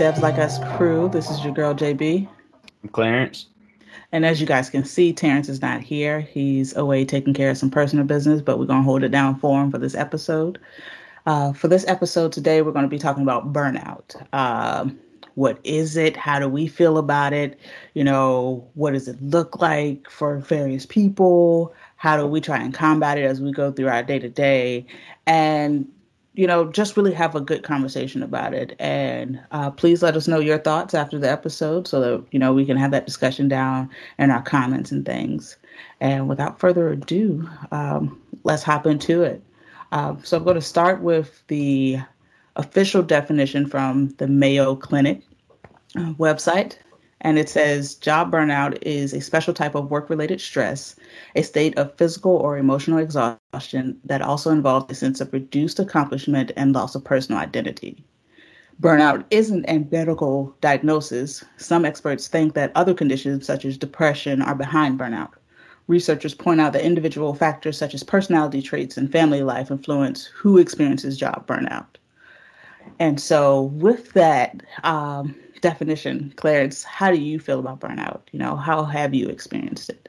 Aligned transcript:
Devs 0.00 0.22
Like 0.22 0.38
Us 0.38 0.58
crew? 0.78 1.10
This 1.10 1.30
is 1.30 1.44
your 1.44 1.52
girl 1.52 1.74
JB. 1.74 2.26
I'm 2.82 2.88
Clarence. 2.88 3.48
And 4.12 4.24
as 4.24 4.40
you 4.40 4.46
guys 4.46 4.70
can 4.70 4.82
see, 4.82 5.12
Terrence 5.12 5.46
is 5.50 5.60
not 5.60 5.82
here. 5.82 6.20
He's 6.20 6.74
away 6.74 7.04
taking 7.04 7.34
care 7.34 7.50
of 7.50 7.58
some 7.58 7.70
personal 7.70 8.06
business, 8.06 8.40
but 8.40 8.58
we're 8.58 8.64
going 8.64 8.80
to 8.80 8.84
hold 8.84 9.02
it 9.02 9.10
down 9.10 9.38
for 9.38 9.60
him 9.60 9.70
for 9.70 9.76
this 9.76 9.94
episode. 9.94 10.58
Uh, 11.26 11.52
for 11.52 11.68
this 11.68 11.86
episode 11.86 12.32
today, 12.32 12.62
we're 12.62 12.72
going 12.72 12.86
to 12.86 12.88
be 12.88 12.98
talking 12.98 13.22
about 13.22 13.52
burnout. 13.52 14.26
Uh, 14.32 14.88
what 15.34 15.58
is 15.64 15.98
it? 15.98 16.16
How 16.16 16.38
do 16.38 16.48
we 16.48 16.66
feel 16.66 16.96
about 16.96 17.34
it? 17.34 17.60
You 17.92 18.02
know, 18.02 18.66
what 18.72 18.92
does 18.92 19.06
it 19.06 19.20
look 19.20 19.60
like 19.60 20.08
for 20.08 20.38
various 20.38 20.86
people? 20.86 21.74
How 21.96 22.16
do 22.16 22.26
we 22.26 22.40
try 22.40 22.56
and 22.56 22.72
combat 22.72 23.18
it 23.18 23.24
as 23.24 23.42
we 23.42 23.52
go 23.52 23.70
through 23.70 23.88
our 23.88 24.02
day 24.02 24.18
to 24.18 24.30
day? 24.30 24.86
And 25.26 25.86
you 26.34 26.46
know, 26.46 26.70
just 26.70 26.96
really 26.96 27.12
have 27.12 27.34
a 27.34 27.40
good 27.40 27.62
conversation 27.62 28.22
about 28.22 28.54
it. 28.54 28.76
And 28.78 29.40
uh, 29.50 29.70
please 29.70 30.02
let 30.02 30.16
us 30.16 30.28
know 30.28 30.38
your 30.38 30.58
thoughts 30.58 30.94
after 30.94 31.18
the 31.18 31.30
episode 31.30 31.88
so 31.88 32.00
that, 32.00 32.24
you 32.30 32.38
know, 32.38 32.52
we 32.52 32.64
can 32.64 32.76
have 32.76 32.92
that 32.92 33.06
discussion 33.06 33.48
down 33.48 33.90
in 34.18 34.30
our 34.30 34.42
comments 34.42 34.92
and 34.92 35.04
things. 35.04 35.56
And 36.00 36.28
without 36.28 36.60
further 36.60 36.90
ado, 36.90 37.48
um, 37.72 38.20
let's 38.44 38.62
hop 38.62 38.86
into 38.86 39.22
it. 39.22 39.42
Uh, 39.92 40.14
so 40.22 40.36
I'm 40.36 40.44
going 40.44 40.54
to 40.54 40.62
start 40.62 41.02
with 41.02 41.42
the 41.48 41.98
official 42.56 43.02
definition 43.02 43.66
from 43.66 44.08
the 44.18 44.28
Mayo 44.28 44.76
Clinic 44.76 45.22
uh, 45.96 46.12
website. 46.14 46.76
And 47.22 47.38
it 47.38 47.48
says 47.48 47.94
job 47.96 48.32
burnout 48.32 48.78
is 48.82 49.12
a 49.12 49.20
special 49.20 49.52
type 49.52 49.74
of 49.74 49.90
work 49.90 50.08
related 50.08 50.40
stress, 50.40 50.96
a 51.36 51.42
state 51.42 51.76
of 51.76 51.94
physical 51.96 52.32
or 52.32 52.56
emotional 52.56 52.98
exhaustion 52.98 53.98
that 54.04 54.22
also 54.22 54.50
involves 54.50 54.90
a 54.90 54.94
sense 54.94 55.20
of 55.20 55.32
reduced 55.32 55.78
accomplishment 55.78 56.50
and 56.56 56.72
loss 56.72 56.94
of 56.94 57.04
personal 57.04 57.40
identity. 57.40 58.02
Burnout 58.80 59.24
isn't 59.30 59.66
a 59.68 59.86
medical 59.90 60.54
diagnosis. 60.62 61.44
Some 61.58 61.84
experts 61.84 62.28
think 62.28 62.54
that 62.54 62.72
other 62.74 62.94
conditions, 62.94 63.44
such 63.44 63.66
as 63.66 63.76
depression, 63.76 64.40
are 64.40 64.54
behind 64.54 64.98
burnout. 64.98 65.32
Researchers 65.86 66.34
point 66.34 66.60
out 66.60 66.72
that 66.72 66.84
individual 66.84 67.34
factors 67.34 67.76
such 67.76 67.92
as 67.92 68.02
personality 68.02 68.62
traits 68.62 68.96
and 68.96 69.12
family 69.12 69.42
life 69.42 69.70
influence 69.70 70.24
who 70.24 70.56
experiences 70.56 71.18
job 71.18 71.46
burnout. 71.46 71.86
And 72.98 73.20
so, 73.20 73.62
with 73.62 74.12
that, 74.14 74.62
um, 74.84 75.34
definition, 75.60 76.32
Clarence, 76.36 76.82
how 76.82 77.10
do 77.10 77.18
you 77.18 77.38
feel 77.38 77.58
about 77.58 77.80
burnout? 77.80 78.20
You 78.32 78.38
know, 78.38 78.56
how 78.56 78.84
have 78.84 79.14
you 79.14 79.28
experienced 79.28 79.90
it? 79.90 80.08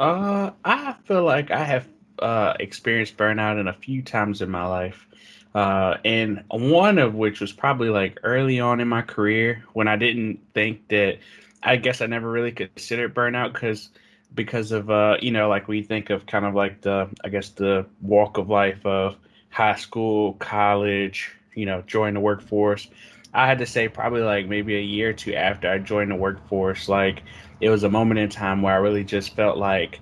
Uh, 0.00 0.50
I 0.64 0.94
feel 1.04 1.24
like 1.24 1.50
I 1.50 1.64
have 1.64 1.86
uh, 2.18 2.54
experienced 2.60 3.16
burnout 3.16 3.60
in 3.60 3.68
a 3.68 3.72
few 3.72 4.02
times 4.02 4.42
in 4.42 4.50
my 4.50 4.66
life. 4.66 5.06
Uh, 5.54 5.96
and 6.04 6.44
one 6.50 6.98
of 6.98 7.14
which 7.14 7.40
was 7.40 7.52
probably 7.52 7.88
like 7.88 8.20
early 8.22 8.60
on 8.60 8.80
in 8.80 8.88
my 8.88 9.02
career 9.02 9.64
when 9.72 9.88
I 9.88 9.96
didn't 9.96 10.40
think 10.54 10.88
that 10.88 11.18
I 11.62 11.76
guess 11.76 12.00
I 12.00 12.06
never 12.06 12.30
really 12.30 12.52
considered 12.52 13.14
burnout 13.14 13.52
because 13.52 13.88
because 14.34 14.72
of 14.72 14.90
uh 14.90 15.16
you 15.22 15.30
know 15.30 15.48
like 15.48 15.68
we 15.68 15.82
think 15.82 16.10
of 16.10 16.26
kind 16.26 16.44
of 16.44 16.54
like 16.54 16.82
the 16.82 17.08
I 17.24 17.30
guess 17.30 17.48
the 17.48 17.86
walk 18.02 18.36
of 18.36 18.50
life 18.50 18.84
of 18.84 19.16
high 19.50 19.76
school, 19.76 20.34
college, 20.34 21.32
you 21.54 21.66
know, 21.66 21.82
join 21.82 22.14
the 22.14 22.20
workforce. 22.20 22.88
I 23.34 23.46
had 23.46 23.58
to 23.58 23.66
say 23.66 23.88
probably 23.88 24.22
like 24.22 24.46
maybe 24.48 24.76
a 24.76 24.80
year 24.80 25.10
or 25.10 25.12
two 25.12 25.34
after 25.34 25.70
I 25.70 25.78
joined 25.78 26.10
the 26.10 26.16
workforce, 26.16 26.88
like 26.88 27.22
it 27.60 27.70
was 27.70 27.84
a 27.84 27.90
moment 27.90 28.20
in 28.20 28.28
time 28.28 28.62
where 28.62 28.74
I 28.74 28.78
really 28.78 29.04
just 29.04 29.34
felt 29.36 29.58
like, 29.58 30.00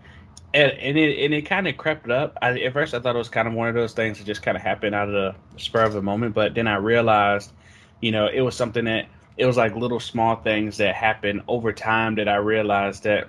and, 0.55 0.73
and 0.73 0.97
it 0.97 1.25
and 1.25 1.35
it 1.35 1.43
kind 1.43 1.67
of 1.67 1.77
crept 1.77 2.09
up. 2.11 2.39
I, 2.41 2.59
at 2.61 2.73
first, 2.73 2.95
I 2.95 3.01
thought 3.01 3.15
it 3.17 3.19
was 3.19 3.29
kind 3.29 3.49
of 3.49 3.55
one 3.55 3.69
of 3.69 3.75
those 3.75 3.93
things 3.93 4.19
that 4.19 4.25
just 4.25 4.43
kind 4.43 4.57
of 4.57 4.63
happened 4.63 4.95
out 4.95 5.09
of 5.09 5.15
the 5.15 5.35
spur 5.61 5.83
of 5.83 5.93
the 5.93 6.03
moment, 6.03 6.35
but 6.35 6.55
then 6.55 6.69
I 6.69 6.77
realized, 6.77 7.53
you 8.01 8.13
know, 8.13 8.27
it 8.27 8.41
was 8.43 8.55
something 8.55 8.85
that 8.85 9.07
it 9.37 9.45
was 9.45 9.57
like 9.57 9.75
little 9.75 10.01
small 10.01 10.37
things 10.37 10.77
that 10.79 10.95
happened 10.95 11.43
over 11.49 11.73
time 11.73 12.15
that 12.17 12.29
I 12.29 12.37
realized 12.37 13.03
that 13.05 13.29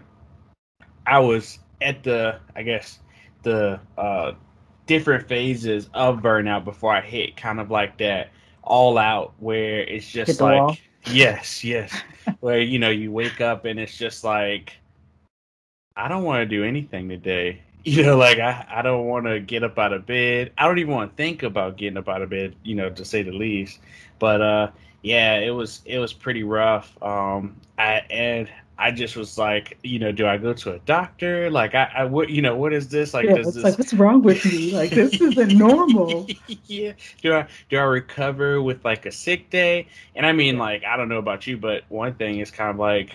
I 1.05 1.19
was 1.19 1.59
at 1.81 2.03
the, 2.03 2.39
I 2.55 2.63
guess, 2.63 2.99
the 3.43 3.79
uh, 3.97 4.33
different 4.85 5.27
phases 5.27 5.89
of 5.93 6.19
burnout 6.19 6.63
before 6.65 6.93
I 6.93 7.01
hit 7.01 7.35
kind 7.35 7.59
of 7.59 7.71
like 7.71 7.97
that 7.97 8.29
all 8.67 8.97
out 8.97 9.33
where 9.39 9.81
it's 9.81 10.09
just 10.09 10.41
like 10.41 10.59
wall. 10.59 10.77
yes, 11.05 11.63
yes. 11.63 11.93
where 12.41 12.59
you 12.59 12.79
know 12.79 12.89
you 12.89 13.11
wake 13.11 13.41
up 13.41 13.65
and 13.65 13.79
it's 13.79 13.97
just 13.97 14.23
like 14.23 14.73
I 15.95 16.07
don't 16.07 16.23
want 16.23 16.41
to 16.41 16.45
do 16.45 16.63
anything 16.63 17.09
today. 17.09 17.61
You 17.87 18.03
know, 18.03 18.17
like 18.17 18.37
I, 18.37 18.65
I 18.69 18.81
don't 18.81 19.05
want 19.05 19.27
to 19.27 19.39
get 19.39 19.63
up 19.63 19.79
out 19.79 19.93
of 19.93 20.05
bed. 20.05 20.51
I 20.57 20.67
don't 20.67 20.77
even 20.77 20.93
want 20.93 21.11
to 21.11 21.15
think 21.15 21.43
about 21.43 21.77
getting 21.77 21.95
up 21.95 22.09
out 22.09 22.21
of 22.21 22.29
bed, 22.29 22.53
you 22.63 22.75
know, 22.75 22.89
to 22.89 23.05
say 23.05 23.23
the 23.23 23.31
least. 23.31 23.79
But 24.19 24.41
uh 24.41 24.71
yeah, 25.03 25.35
it 25.35 25.51
was 25.51 25.83
it 25.85 25.97
was 25.97 26.11
pretty 26.11 26.43
rough. 26.43 27.01
Um 27.01 27.55
I 27.77 28.03
and 28.09 28.49
I 28.79 28.91
just 28.91 29.15
was 29.15 29.37
like, 29.37 29.77
you 29.83 29.97
know, 29.97 30.11
do 30.11 30.27
I 30.27 30.37
go 30.37 30.53
to 30.53 30.73
a 30.73 30.79
doctor? 30.79 31.49
Like, 31.49 31.73
I, 31.73 31.91
I 31.95 32.03
what, 32.05 32.29
you 32.29 32.41
know, 32.41 32.55
what 32.55 32.73
is 32.73 32.89
this? 32.89 33.13
Like, 33.13 33.25
yeah, 33.25 33.35
does 33.35 33.55
this... 33.55 33.63
like, 33.63 33.77
what's 33.77 33.93
wrong 33.93 34.21
with 34.21 34.45
me? 34.45 34.71
Like, 34.71 34.91
this 34.91 35.19
isn't 35.21 35.57
normal. 35.57 36.27
yeah. 36.65 36.93
Do 37.21 37.33
I 37.33 37.47
do 37.69 37.77
I 37.77 37.83
recover 37.83 38.61
with 38.61 38.83
like 38.85 39.05
a 39.05 39.11
sick 39.11 39.49
day? 39.49 39.87
And 40.15 40.25
I 40.25 40.31
mean, 40.31 40.57
like, 40.57 40.83
I 40.83 40.95
don't 40.97 41.09
know 41.09 41.17
about 41.17 41.47
you, 41.47 41.57
but 41.57 41.83
one 41.89 42.13
thing 42.15 42.39
is 42.39 42.51
kind 42.51 42.69
of 42.69 42.77
like 42.77 43.11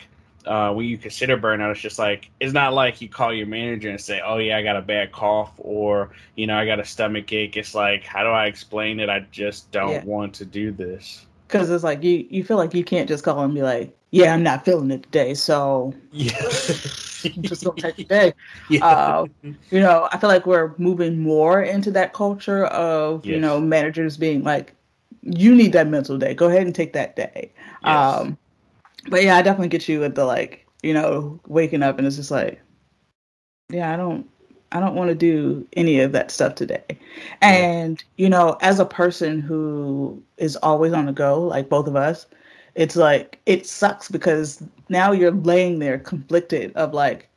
uh, 0.47 0.73
when 0.73 0.87
you 0.87 0.99
consider 0.99 1.37
burnout, 1.37 1.71
it's 1.71 1.81
just 1.81 1.99
like 1.99 2.31
it's 2.41 2.53
not 2.53 2.73
like 2.73 3.01
you 3.01 3.09
call 3.09 3.33
your 3.33 3.47
manager 3.47 3.91
and 3.91 4.01
say, 4.01 4.21
"Oh 4.25 4.39
yeah, 4.39 4.57
I 4.57 4.63
got 4.63 4.77
a 4.77 4.83
bad 4.83 5.13
cough," 5.13 5.53
or 5.59 6.11
you 6.35 6.47
know, 6.47 6.57
"I 6.57 6.67
got 6.67 6.81
a 6.81 6.85
stomach 6.85 7.33
ache." 7.33 7.57
It's 7.57 7.75
like, 7.75 8.05
how 8.05 8.25
do 8.25 8.31
I 8.31 8.47
explain 8.47 9.01
it? 9.01 9.09
I 9.09 9.21
just 9.31 9.71
don't 9.71 9.93
yeah. 9.93 10.05
want 10.05 10.35
to 10.35 10.45
do 10.45 10.73
this 10.73 11.27
because 11.47 11.71
it's 11.71 11.85
like 11.85 12.03
you 12.03 12.27
you 12.31 12.45
feel 12.45 12.57
like 12.57 12.75
you 12.75 12.85
can't 12.85 13.09
just 13.09 13.25
call 13.25 13.41
and 13.41 13.55
be 13.55 13.63
like, 13.63 13.97
yeah, 14.13 14.33
I'm 14.33 14.43
not 14.43 14.65
feeling 14.65 14.91
it 14.91 15.03
today, 15.03 15.35
so 15.35 15.93
yeah, 16.13 16.39
just 16.41 17.65
don't 17.65 17.77
take 17.77 17.97
the 17.97 18.05
day. 18.05 18.33
Yeah. 18.69 18.87
Uh, 18.87 19.27
you 19.43 19.81
know, 19.81 20.09
I 20.13 20.19
feel 20.19 20.31
like 20.31 20.47
we're 20.47 20.75
moving 20.79 21.19
more 21.19 21.61
into 21.63 21.91
that 21.91 22.13
culture 22.13 22.67
of 22.67 23.27
yes. 23.27 23.35
you 23.35 23.41
know 23.41 23.61
managers 23.61 24.17
being 24.17 24.45
like, 24.45 24.75
you 25.23 25.55
need 25.55 25.73
that 25.73 25.89
mental 25.89 26.19
day. 26.19 26.35
Go 26.35 26.49
ahead 26.49 26.63
and 26.63 26.75
take 26.75 26.93
that 26.93 27.17
day. 27.17 27.53
Yes. 27.85 28.21
Um, 28.21 28.39
but 29.09 29.25
yeah, 29.25 29.37
I 29.37 29.43
definitely 29.43 29.69
get 29.69 29.89
you 29.89 30.01
with 30.01 30.15
the 30.15 30.25
like, 30.25 30.67
you 30.83 30.95
know, 30.95 31.41
waking 31.47 31.83
up 31.83 31.99
and 31.99 32.07
it's 32.07 32.17
just 32.17 32.31
like, 32.31 32.61
yeah, 33.71 33.93
I 33.93 33.97
don't, 33.97 34.29
I 34.71 34.81
don't 34.81 34.95
want 34.95 35.09
to 35.09 35.15
do 35.15 35.67
any 35.75 36.01
of 36.01 36.13
that 36.13 36.31
stuff 36.31 36.55
today. 36.55 36.85
And, 37.41 38.03
you 38.17 38.29
know, 38.29 38.57
as 38.61 38.81
a 38.81 38.85
person 38.85 39.41
who 39.41 40.23
is 40.39 40.57
always 40.57 40.93
on 40.93 41.07
the 41.07 41.13
go, 41.13 41.43
like 41.43 41.69
both 41.69 41.87
of 41.87 41.97
us, 41.97 42.27
it's 42.75 42.97
like 42.97 43.41
it 43.47 43.67
sucks 43.67 44.09
because 44.09 44.63
now 44.89 45.13
you're 45.13 45.33
laying 45.33 45.79
there 45.79 45.99
conflicted 45.99 46.73
of 46.75 46.95
like, 46.95 47.29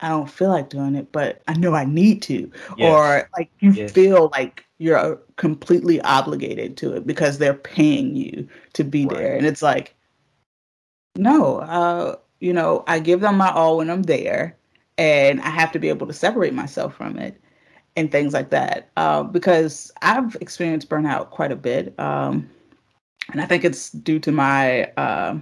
I 0.00 0.08
don't 0.08 0.30
feel 0.30 0.48
like 0.48 0.68
doing 0.68 0.96
it, 0.96 1.12
but 1.12 1.42
I 1.46 1.54
know 1.54 1.74
I 1.74 1.84
need 1.84 2.22
to. 2.22 2.50
Yes. 2.76 2.92
Or 2.92 3.30
like 3.38 3.50
you 3.60 3.70
yes. 3.72 3.92
feel 3.92 4.30
like 4.32 4.64
you're 4.78 5.20
completely 5.36 6.00
obligated 6.00 6.76
to 6.78 6.92
it 6.94 7.06
because 7.06 7.38
they're 7.38 7.54
paying 7.54 8.16
you 8.16 8.48
to 8.72 8.82
be 8.82 9.06
right. 9.06 9.16
there. 9.16 9.36
And 9.36 9.46
it's 9.46 9.62
like, 9.62 9.94
no, 11.16 11.58
uh, 11.58 12.16
you 12.40 12.52
know, 12.52 12.82
I 12.88 12.98
give 12.98 13.20
them 13.20 13.36
my 13.36 13.50
all 13.52 13.76
when 13.76 13.90
I'm 13.90 14.02
there 14.02 14.56
and 14.98 15.40
I 15.40 15.50
have 15.50 15.70
to 15.72 15.78
be 15.78 15.88
able 15.88 16.08
to 16.08 16.12
separate 16.12 16.54
myself 16.54 16.96
from 16.96 17.16
it 17.16 17.40
and 17.96 18.10
things 18.10 18.32
like 18.32 18.50
that. 18.50 18.90
Uh, 18.96 19.22
because 19.22 19.92
I've 20.02 20.36
experienced 20.40 20.88
burnout 20.88 21.30
quite 21.30 21.52
a 21.52 21.56
bit, 21.56 21.98
um, 22.00 22.50
and 23.32 23.40
I 23.40 23.46
think 23.46 23.64
it's 23.64 23.90
due 23.90 24.18
to 24.20 24.32
my 24.32 24.84
uh, 24.96 25.38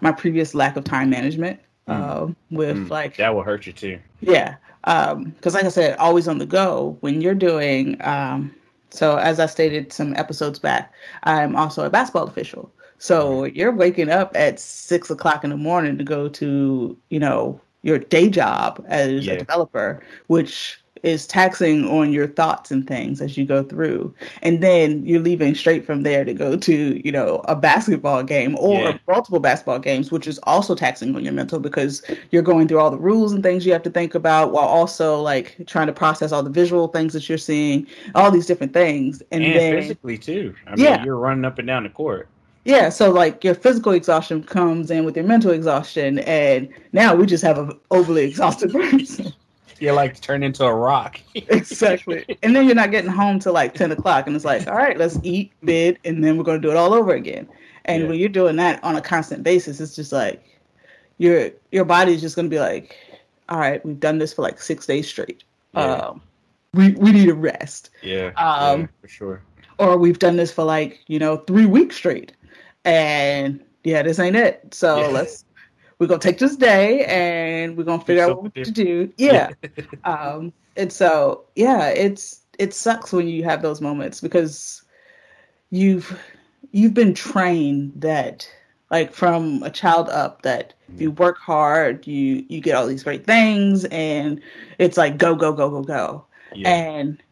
my 0.00 0.12
previous 0.12 0.54
lack 0.54 0.76
of 0.76 0.84
time 0.84 1.10
management. 1.10 1.60
Mm. 1.88 2.36
with 2.50 2.76
mm. 2.76 2.90
like 2.90 3.16
that 3.16 3.34
will 3.34 3.42
hurt 3.42 3.66
you 3.66 3.72
too. 3.72 3.98
Yeah, 4.20 4.56
because 4.82 5.12
um, 5.12 5.52
like 5.52 5.64
I 5.64 5.68
said, 5.68 5.96
always 5.98 6.28
on 6.28 6.38
the 6.38 6.46
go. 6.46 6.96
When 7.00 7.20
you're 7.20 7.34
doing, 7.34 7.96
um, 8.04 8.54
so 8.90 9.16
as 9.16 9.40
I 9.40 9.46
stated 9.46 9.92
some 9.92 10.14
episodes 10.14 10.58
back, 10.58 10.92
I'm 11.24 11.56
also 11.56 11.84
a 11.84 11.90
basketball 11.90 12.28
official. 12.28 12.70
So 12.98 13.42
mm-hmm. 13.42 13.56
you're 13.56 13.72
waking 13.72 14.10
up 14.10 14.32
at 14.34 14.60
six 14.60 15.10
o'clock 15.10 15.42
in 15.42 15.50
the 15.50 15.56
morning 15.56 15.98
to 15.98 16.04
go 16.04 16.28
to, 16.28 16.96
you 17.08 17.18
know, 17.18 17.60
your 17.82 17.98
day 17.98 18.28
job 18.28 18.84
as 18.88 19.26
yeah. 19.26 19.34
a 19.34 19.38
developer, 19.38 20.02
which 20.26 20.79
is 21.02 21.26
taxing 21.26 21.88
on 21.88 22.12
your 22.12 22.26
thoughts 22.26 22.70
and 22.70 22.86
things 22.86 23.20
as 23.20 23.36
you 23.36 23.44
go 23.44 23.62
through. 23.62 24.14
And 24.42 24.62
then 24.62 25.04
you're 25.04 25.20
leaving 25.20 25.54
straight 25.54 25.84
from 25.84 26.02
there 26.02 26.24
to 26.24 26.34
go 26.34 26.56
to, 26.56 27.00
you 27.04 27.12
know, 27.12 27.42
a 27.44 27.56
basketball 27.56 28.22
game 28.22 28.56
or 28.58 28.80
yeah. 28.80 28.98
multiple 29.08 29.40
basketball 29.40 29.78
games, 29.78 30.10
which 30.10 30.26
is 30.26 30.38
also 30.44 30.74
taxing 30.74 31.14
on 31.14 31.24
your 31.24 31.32
mental 31.32 31.60
because 31.60 32.02
you're 32.30 32.42
going 32.42 32.68
through 32.68 32.78
all 32.78 32.90
the 32.90 32.98
rules 32.98 33.32
and 33.32 33.42
things 33.42 33.64
you 33.64 33.72
have 33.72 33.82
to 33.82 33.90
think 33.90 34.14
about 34.14 34.52
while 34.52 34.66
also 34.66 35.20
like 35.20 35.56
trying 35.66 35.86
to 35.86 35.92
process 35.92 36.32
all 36.32 36.42
the 36.42 36.50
visual 36.50 36.88
things 36.88 37.12
that 37.12 37.28
you're 37.28 37.38
seeing, 37.38 37.86
all 38.14 38.30
these 38.30 38.46
different 38.46 38.72
things. 38.72 39.22
And, 39.30 39.44
and 39.44 39.54
then 39.54 39.80
physically 39.80 40.18
too. 40.18 40.54
I 40.66 40.76
mean, 40.76 40.84
yeah. 40.84 41.04
you're 41.04 41.16
running 41.16 41.44
up 41.44 41.58
and 41.58 41.66
down 41.66 41.84
the 41.84 41.90
court. 41.90 42.28
Yeah, 42.64 42.90
so 42.90 43.10
like 43.10 43.42
your 43.42 43.54
physical 43.54 43.92
exhaustion 43.92 44.42
comes 44.42 44.90
in 44.90 45.04
with 45.04 45.16
your 45.16 45.24
mental 45.24 45.50
exhaustion, 45.50 46.18
and 46.20 46.68
now 46.92 47.14
we 47.14 47.24
just 47.24 47.42
have 47.42 47.58
an 47.58 47.72
overly 47.90 48.24
exhausted 48.28 48.72
person. 48.72 49.32
You 49.80 49.92
like 49.92 50.20
turned 50.20 50.44
into 50.44 50.64
a 50.64 50.74
rock. 50.74 51.20
exactly. 51.34 52.24
And 52.42 52.54
then 52.54 52.66
you're 52.66 52.74
not 52.74 52.90
getting 52.90 53.10
home 53.10 53.38
till 53.38 53.52
like 53.52 53.74
ten 53.74 53.90
o'clock, 53.92 54.26
and 54.26 54.36
it's 54.36 54.44
like, 54.44 54.66
all 54.66 54.76
right, 54.76 54.96
let's 54.96 55.18
eat, 55.22 55.52
bid, 55.64 55.98
and 56.04 56.22
then 56.22 56.36
we're 56.36 56.44
gonna 56.44 56.58
do 56.58 56.70
it 56.70 56.76
all 56.76 56.94
over 56.94 57.14
again. 57.14 57.48
And 57.86 58.02
yeah. 58.02 58.08
when 58.08 58.18
you're 58.18 58.28
doing 58.28 58.56
that 58.56 58.82
on 58.84 58.96
a 58.96 59.00
constant 59.00 59.42
basis, 59.42 59.80
it's 59.80 59.96
just 59.96 60.12
like 60.12 60.44
your 61.18 61.50
your 61.72 61.84
body's 61.84 62.20
just 62.20 62.36
gonna 62.36 62.48
be 62.48 62.58
like, 62.58 62.96
all 63.48 63.58
right, 63.58 63.84
we've 63.84 64.00
done 64.00 64.18
this 64.18 64.32
for 64.32 64.42
like 64.42 64.60
six 64.60 64.86
days 64.86 65.08
straight. 65.08 65.44
Yeah. 65.74 65.94
Um, 65.94 66.22
we 66.74 66.92
we 66.92 67.12
need 67.12 67.28
a 67.28 67.34
rest. 67.34 67.90
Yeah, 68.02 68.32
um, 68.36 68.82
yeah, 68.82 68.86
for 69.00 69.08
sure. 69.08 69.42
Or 69.78 69.96
we've 69.96 70.18
done 70.18 70.36
this 70.36 70.52
for 70.52 70.64
like 70.64 71.00
you 71.06 71.18
know 71.18 71.38
three 71.38 71.66
weeks 71.66 71.96
straight, 71.96 72.32
and 72.84 73.60
yeah, 73.84 74.02
this 74.02 74.18
ain't 74.18 74.36
it. 74.36 74.74
So 74.74 75.00
yeah. 75.00 75.06
let's 75.08 75.44
we're 76.00 76.06
gonna 76.06 76.18
take 76.18 76.38
this 76.38 76.56
day 76.56 77.04
and 77.04 77.76
we're 77.76 77.84
gonna 77.84 78.02
figure 78.02 78.24
out 78.24 78.42
what 78.42 78.54
to 78.54 78.70
do. 78.70 79.12
Yeah. 79.18 79.50
um, 80.04 80.52
and 80.76 80.92
so 80.92 81.44
yeah, 81.54 81.90
it's 81.90 82.40
it 82.58 82.74
sucks 82.74 83.12
when 83.12 83.28
you 83.28 83.44
have 83.44 83.62
those 83.62 83.80
moments 83.80 84.20
because 84.20 84.82
you've 85.70 86.18
you've 86.72 86.94
been 86.94 87.14
trained 87.14 87.92
that 87.96 88.50
like 88.90 89.12
from 89.12 89.62
a 89.62 89.70
child 89.70 90.08
up 90.08 90.42
that 90.42 90.74
if 90.92 91.00
you 91.00 91.10
work 91.12 91.38
hard 91.38 92.06
you 92.06 92.44
you 92.48 92.60
get 92.60 92.74
all 92.74 92.86
these 92.86 93.04
great 93.04 93.24
things 93.24 93.84
and 93.86 94.40
it's 94.78 94.96
like 94.96 95.16
go 95.16 95.34
go 95.34 95.52
go 95.52 95.70
go 95.70 95.82
go 95.82 96.24
yeah. 96.54 96.68
and 96.68 97.22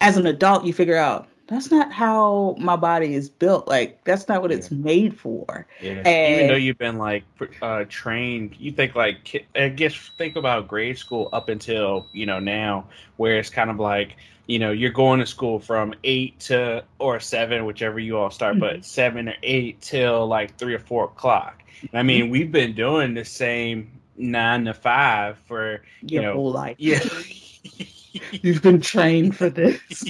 as 0.00 0.16
an 0.16 0.26
adult 0.26 0.64
you 0.64 0.72
figure 0.72 0.96
out 0.96 1.28
that's 1.48 1.70
not 1.70 1.90
how 1.90 2.54
my 2.58 2.76
body 2.76 3.14
is 3.14 3.30
built. 3.30 3.66
Like 3.66 4.04
that's 4.04 4.28
not 4.28 4.42
what 4.42 4.52
it's 4.52 4.70
made 4.70 5.18
for. 5.18 5.66
Yeah. 5.80 6.02
And, 6.04 6.34
Even 6.34 6.48
though 6.48 6.56
you've 6.56 6.78
been 6.78 6.98
like 6.98 7.24
uh, 7.62 7.84
trained, 7.88 8.54
you 8.58 8.70
think 8.70 8.94
like 8.94 9.48
I 9.56 9.70
guess 9.70 10.10
think 10.18 10.36
about 10.36 10.68
grade 10.68 10.98
school 10.98 11.30
up 11.32 11.48
until 11.48 12.06
you 12.12 12.26
know 12.26 12.38
now, 12.38 12.86
where 13.16 13.38
it's 13.38 13.48
kind 13.48 13.70
of 13.70 13.78
like 13.78 14.16
you 14.46 14.58
know 14.58 14.70
you're 14.70 14.90
going 14.90 15.20
to 15.20 15.26
school 15.26 15.58
from 15.58 15.94
eight 16.04 16.38
to 16.40 16.84
or 16.98 17.18
seven, 17.18 17.64
whichever 17.64 17.98
you 17.98 18.18
all 18.18 18.30
start, 18.30 18.56
mm-hmm. 18.56 18.76
but 18.76 18.84
seven 18.84 19.30
or 19.30 19.34
eight 19.42 19.80
till 19.80 20.26
like 20.26 20.58
three 20.58 20.74
or 20.74 20.80
four 20.80 21.04
o'clock. 21.04 21.62
I 21.94 22.02
mean, 22.02 22.24
mm-hmm. 22.24 22.32
we've 22.32 22.52
been 22.52 22.74
doing 22.74 23.14
the 23.14 23.24
same 23.24 24.00
nine 24.18 24.66
to 24.66 24.74
five 24.74 25.38
for 25.46 25.80
you 26.02 26.20
Your 26.20 26.22
know 26.24 26.32
whole 26.34 26.52
life. 26.52 26.76
Yeah. 26.78 27.00
You've 28.42 28.62
been 28.62 28.80
trained 28.80 29.36
for 29.36 29.50
this. 29.50 30.04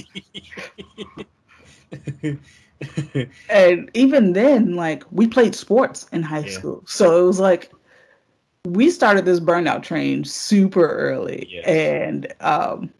and 3.49 3.91
even 3.93 4.33
then, 4.33 4.75
like 4.75 5.03
we 5.11 5.27
played 5.27 5.55
sports 5.55 6.07
in 6.11 6.23
high 6.23 6.39
yeah. 6.39 6.51
school. 6.51 6.83
So 6.85 7.23
it 7.23 7.27
was 7.27 7.39
like 7.39 7.71
we 8.65 8.89
started 8.89 9.25
this 9.25 9.39
burnout 9.39 9.83
train 9.83 10.23
super 10.23 10.87
early 10.87 11.47
yes. 11.49 11.65
and 11.65 12.33
um, 12.41 12.91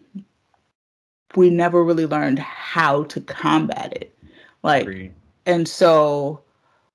we 1.35 1.49
never 1.49 1.83
really 1.83 2.05
learned 2.05 2.39
how 2.39 3.03
to 3.03 3.21
combat 3.21 3.93
it. 3.93 4.15
Like 4.63 4.83
Agreed. 4.83 5.13
and 5.45 5.67
so 5.67 6.41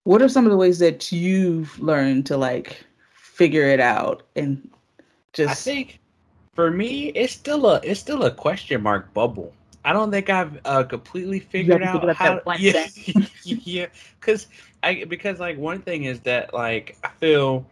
what 0.05 0.21
are 0.21 0.29
some 0.29 0.45
of 0.45 0.51
the 0.51 0.57
ways 0.57 0.79
that 0.81 1.11
you've 1.13 1.79
learned 1.81 2.27
to 2.27 2.37
like 2.37 2.85
figure 3.15 3.65
it 3.69 3.81
out 3.81 4.23
and 4.37 4.71
just 5.33 5.51
I 5.51 5.55
think 5.55 6.01
for 6.55 6.71
me, 6.71 7.09
it's 7.09 7.33
still 7.33 7.67
a 7.67 7.81
it's 7.83 8.01
still 8.01 8.25
a 8.25 8.31
question 8.31 8.83
mark 8.83 9.13
bubble. 9.15 9.53
I 9.85 9.93
don't 9.93 10.11
think 10.11 10.31
I've 10.31 10.59
uh, 10.65 10.83
completely 10.85 11.41
figured 11.41 11.83
out 11.83 12.11
how. 12.15 12.41
Yeah, 12.59 12.87
yeah, 13.45 13.87
because 14.21 14.47
I 14.83 15.05
because 15.05 15.41
like 15.41 15.59
one 15.59 15.83
thing 15.83 16.05
is 16.05 16.21
that 16.21 16.55
like 16.55 16.97
I 17.05 17.09
feel 17.09 17.67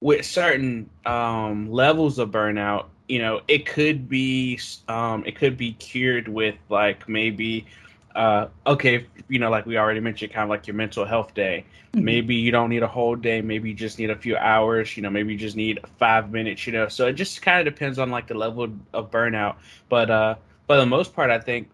with 0.00 0.24
certain 0.24 0.88
um, 1.06 1.70
levels 1.70 2.18
of 2.18 2.30
burnout, 2.30 2.86
you 3.08 3.18
know, 3.18 3.40
it 3.48 3.66
could 3.66 4.08
be 4.08 4.60
um, 4.88 5.24
it 5.26 5.36
could 5.36 5.56
be 5.56 5.72
cured 5.74 6.28
with 6.28 6.56
like 6.68 7.08
maybe 7.08 7.66
uh, 8.14 8.48
okay, 8.66 9.06
you 9.28 9.38
know, 9.38 9.50
like 9.50 9.66
we 9.66 9.76
already 9.76 10.00
mentioned, 10.00 10.32
kind 10.32 10.44
of 10.44 10.50
like 10.50 10.66
your 10.66 10.74
mental 10.74 11.04
health 11.04 11.34
day. 11.34 11.64
Mm-hmm. 11.92 12.04
Maybe 12.04 12.34
you 12.34 12.50
don't 12.50 12.70
need 12.70 12.82
a 12.82 12.88
whole 12.88 13.16
day. 13.16 13.40
Maybe 13.40 13.70
you 13.70 13.74
just 13.74 13.98
need 13.98 14.10
a 14.10 14.16
few 14.16 14.36
hours. 14.36 14.96
You 14.96 15.02
know, 15.02 15.10
maybe 15.10 15.32
you 15.32 15.38
just 15.38 15.56
need 15.56 15.80
five 15.98 16.30
minutes. 16.30 16.66
You 16.66 16.72
know, 16.72 16.88
so 16.88 17.06
it 17.06 17.14
just 17.14 17.42
kind 17.42 17.66
of 17.66 17.72
depends 17.72 17.98
on 17.98 18.10
like 18.10 18.26
the 18.26 18.34
level 18.34 18.68
of 18.92 19.10
burnout. 19.10 19.56
But 19.88 20.10
uh, 20.10 20.34
for 20.66 20.76
the 20.76 20.86
most 20.86 21.14
part, 21.14 21.30
I 21.30 21.38
think 21.38 21.68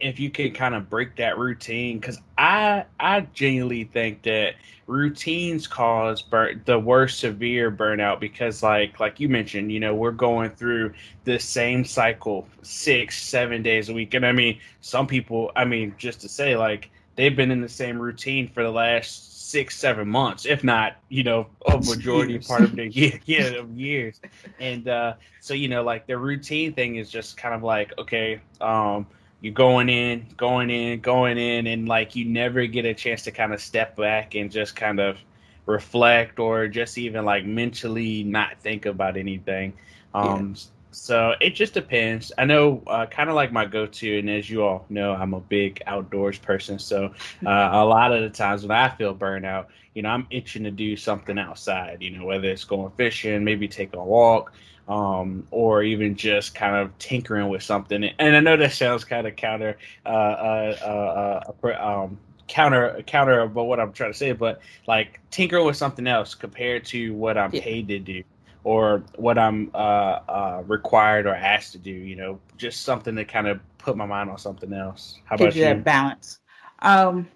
if 0.00 0.20
you 0.20 0.30
can 0.30 0.52
kind 0.52 0.74
of 0.74 0.88
break 0.88 1.16
that 1.16 1.38
routine 1.38 1.98
because 1.98 2.18
i 2.36 2.84
i 3.00 3.20
genuinely 3.34 3.84
think 3.84 4.22
that 4.22 4.54
routines 4.86 5.66
cause 5.66 6.22
burn 6.22 6.60
the 6.64 6.78
worst 6.78 7.18
severe 7.20 7.70
burnout 7.70 8.20
because 8.20 8.62
like 8.62 8.98
like 9.00 9.20
you 9.20 9.28
mentioned 9.28 9.70
you 9.70 9.80
know 9.80 9.94
we're 9.94 10.10
going 10.10 10.50
through 10.50 10.92
the 11.24 11.38
same 11.38 11.84
cycle 11.84 12.46
six 12.62 13.22
seven 13.22 13.62
days 13.62 13.88
a 13.88 13.92
week 13.92 14.14
and 14.14 14.24
i 14.24 14.32
mean 14.32 14.58
some 14.80 15.06
people 15.06 15.50
i 15.56 15.64
mean 15.64 15.94
just 15.98 16.20
to 16.20 16.28
say 16.28 16.56
like 16.56 16.90
they've 17.16 17.36
been 17.36 17.50
in 17.50 17.60
the 17.60 17.68
same 17.68 17.98
routine 17.98 18.48
for 18.48 18.62
the 18.62 18.70
last 18.70 19.50
six 19.50 19.76
seven 19.76 20.08
months 20.08 20.46
if 20.46 20.62
not 20.62 20.96
you 21.08 21.22
know 21.22 21.46
a 21.66 21.76
majority 21.88 22.34
years. 22.34 22.46
part 22.46 22.62
of 22.62 22.74
the 22.76 22.88
year 22.88 23.18
yeah 23.26 23.48
of 23.48 23.70
years 23.76 24.20
and 24.60 24.88
uh 24.88 25.14
so 25.40 25.54
you 25.54 25.68
know 25.68 25.82
like 25.82 26.06
the 26.06 26.16
routine 26.16 26.72
thing 26.72 26.96
is 26.96 27.10
just 27.10 27.36
kind 27.36 27.54
of 27.54 27.62
like 27.62 27.92
okay 27.98 28.40
um 28.60 29.06
you're 29.40 29.54
going 29.54 29.88
in, 29.88 30.26
going 30.36 30.70
in, 30.70 31.00
going 31.00 31.38
in, 31.38 31.66
and 31.66 31.88
like 31.88 32.16
you 32.16 32.24
never 32.24 32.66
get 32.66 32.84
a 32.84 32.94
chance 32.94 33.22
to 33.22 33.30
kind 33.30 33.54
of 33.54 33.60
step 33.60 33.96
back 33.96 34.34
and 34.34 34.50
just 34.50 34.74
kind 34.74 34.98
of 35.00 35.18
reflect 35.66 36.38
or 36.38 36.66
just 36.66 36.98
even 36.98 37.24
like 37.24 37.44
mentally 37.44 38.24
not 38.24 38.58
think 38.60 38.86
about 38.86 39.16
anything. 39.16 39.72
Um, 40.14 40.54
yeah. 40.56 40.62
So 40.90 41.34
it 41.40 41.50
just 41.50 41.74
depends. 41.74 42.32
I 42.38 42.44
know, 42.44 42.82
uh, 42.86 43.06
kind 43.06 43.28
of 43.28 43.36
like 43.36 43.52
my 43.52 43.66
go-to, 43.66 44.18
and 44.18 44.28
as 44.28 44.50
you 44.50 44.64
all 44.64 44.86
know, 44.88 45.12
I'm 45.12 45.34
a 45.34 45.40
big 45.40 45.82
outdoors 45.86 46.38
person. 46.38 46.78
So 46.78 47.12
uh, 47.46 47.68
a 47.72 47.84
lot 47.84 48.12
of 48.12 48.22
the 48.22 48.30
times 48.30 48.62
when 48.62 48.72
I 48.72 48.88
feel 48.88 49.14
burnout, 49.14 49.66
you 49.94 50.02
know, 50.02 50.08
I'm 50.08 50.26
itching 50.30 50.64
to 50.64 50.70
do 50.70 50.96
something 50.96 51.38
outside. 51.38 51.98
You 52.00 52.18
know, 52.18 52.24
whether 52.24 52.48
it's 52.48 52.64
going 52.64 52.90
fishing, 52.96 53.44
maybe 53.44 53.68
take 53.68 53.94
a 53.94 54.02
walk, 54.02 54.52
um, 54.88 55.46
or 55.50 55.82
even 55.82 56.16
just 56.16 56.54
kind 56.54 56.74
of 56.74 56.96
tinkering 56.98 57.48
with 57.48 57.62
something. 57.62 58.04
And 58.04 58.36
I 58.36 58.40
know 58.40 58.56
that 58.56 58.72
sounds 58.72 59.04
kind 59.04 59.26
of 59.26 59.36
counter, 59.36 59.76
uh, 60.06 60.08
uh, 60.08 60.76
uh, 60.82 61.66
uh 61.66 62.02
um, 62.04 62.18
counter, 62.48 63.02
counter, 63.06 63.46
but 63.46 63.64
what 63.64 63.78
I'm 63.78 63.92
trying 63.92 64.12
to 64.12 64.18
say, 64.18 64.32
but 64.32 64.60
like 64.86 65.20
tinkering 65.30 65.66
with 65.66 65.76
something 65.76 66.06
else 66.06 66.34
compared 66.34 66.84
to 66.86 67.14
what 67.14 67.36
I'm 67.36 67.54
yeah. 67.54 67.60
paid 67.60 67.88
to 67.88 67.98
do 67.98 68.24
or 68.64 69.02
what 69.16 69.38
I'm 69.38 69.70
uh, 69.74 70.20
uh, 70.28 70.62
required 70.66 71.26
or 71.26 71.34
asked 71.34 71.72
to 71.72 71.78
do. 71.78 71.90
You 71.90 72.16
know, 72.16 72.40
just 72.56 72.82
something 72.82 73.14
to 73.16 73.24
kind 73.24 73.46
of 73.46 73.60
put 73.76 73.96
my 73.96 74.06
mind 74.06 74.30
on 74.30 74.38
something 74.38 74.72
else. 74.72 75.18
How 75.24 75.36
about 75.36 75.54
you? 75.54 75.62
That 75.64 75.84
balance. 75.84 76.40
Um, 76.80 77.28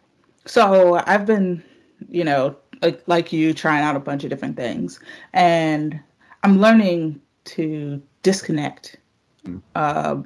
so 0.46 1.02
I've 1.06 1.26
been, 1.26 1.62
you 2.08 2.24
know, 2.24 2.56
like, 2.80 3.02
like 3.06 3.32
you, 3.32 3.52
trying 3.52 3.82
out 3.82 3.94
a 3.94 4.00
bunch 4.00 4.24
of 4.24 4.30
different 4.30 4.56
things, 4.56 4.98
and 5.32 6.00
I'm 6.42 6.58
learning 6.60 7.20
to 7.44 8.02
disconnect 8.22 8.96
mm. 9.44 9.60
uh, 9.74 10.22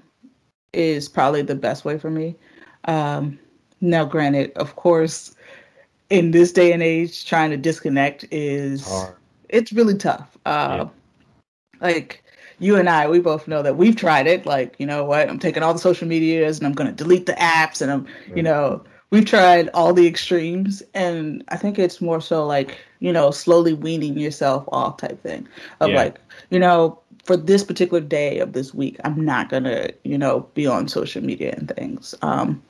is 0.72 1.08
probably 1.08 1.42
the 1.42 1.54
best 1.54 1.84
way 1.84 1.98
for 1.98 2.10
me. 2.10 2.34
Um, 2.84 3.38
now, 3.80 4.04
granted, 4.04 4.52
of 4.56 4.76
course, 4.76 5.34
in 6.10 6.30
this 6.30 6.52
day 6.52 6.72
and 6.72 6.82
age, 6.82 7.26
trying 7.26 7.50
to 7.50 7.56
disconnect 7.56 8.24
is 8.30 8.88
it's 9.48 9.72
really 9.72 9.96
tough. 9.96 10.36
Uh, 10.46 10.84
yeah. 10.84 10.88
Like 11.80 12.24
you 12.58 12.76
and 12.76 12.88
I, 12.88 13.08
we 13.08 13.20
both 13.20 13.48
know 13.48 13.62
that 13.62 13.76
we've 13.76 13.96
tried 13.96 14.26
it. 14.26 14.46
Like, 14.46 14.76
you 14.78 14.86
know 14.86 15.04
what? 15.04 15.28
I'm 15.28 15.38
taking 15.38 15.62
all 15.62 15.72
the 15.72 15.78
social 15.78 16.08
medias 16.08 16.58
and 16.58 16.66
I'm 16.66 16.72
going 16.72 16.88
to 16.88 17.04
delete 17.04 17.26
the 17.26 17.34
apps, 17.34 17.82
and 17.82 17.90
I'm, 17.90 18.06
you 18.34 18.42
know, 18.42 18.82
we've 19.10 19.26
tried 19.26 19.68
all 19.74 19.92
the 19.92 20.06
extremes, 20.06 20.82
and 20.94 21.44
I 21.48 21.56
think 21.56 21.78
it's 21.78 22.00
more 22.00 22.20
so 22.20 22.46
like 22.46 22.78
you 23.00 23.12
know, 23.12 23.30
slowly 23.30 23.74
weaning 23.74 24.18
yourself 24.18 24.64
off 24.68 24.96
type 24.98 25.22
thing 25.22 25.46
of 25.80 25.90
yeah. 25.90 25.96
like, 25.96 26.20
you 26.50 26.58
know, 26.58 26.98
for 27.26 27.36
this 27.36 27.64
particular 27.64 28.00
day 28.00 28.38
of 28.38 28.52
this 28.52 28.72
week, 28.72 28.98
I'm 29.02 29.24
not 29.24 29.48
gonna, 29.48 29.90
you 30.04 30.16
know, 30.16 30.48
be 30.54 30.64
on 30.64 30.86
social 30.86 31.22
media 31.22 31.54
and 31.56 31.68
things. 31.76 32.14
Um, 32.22 32.62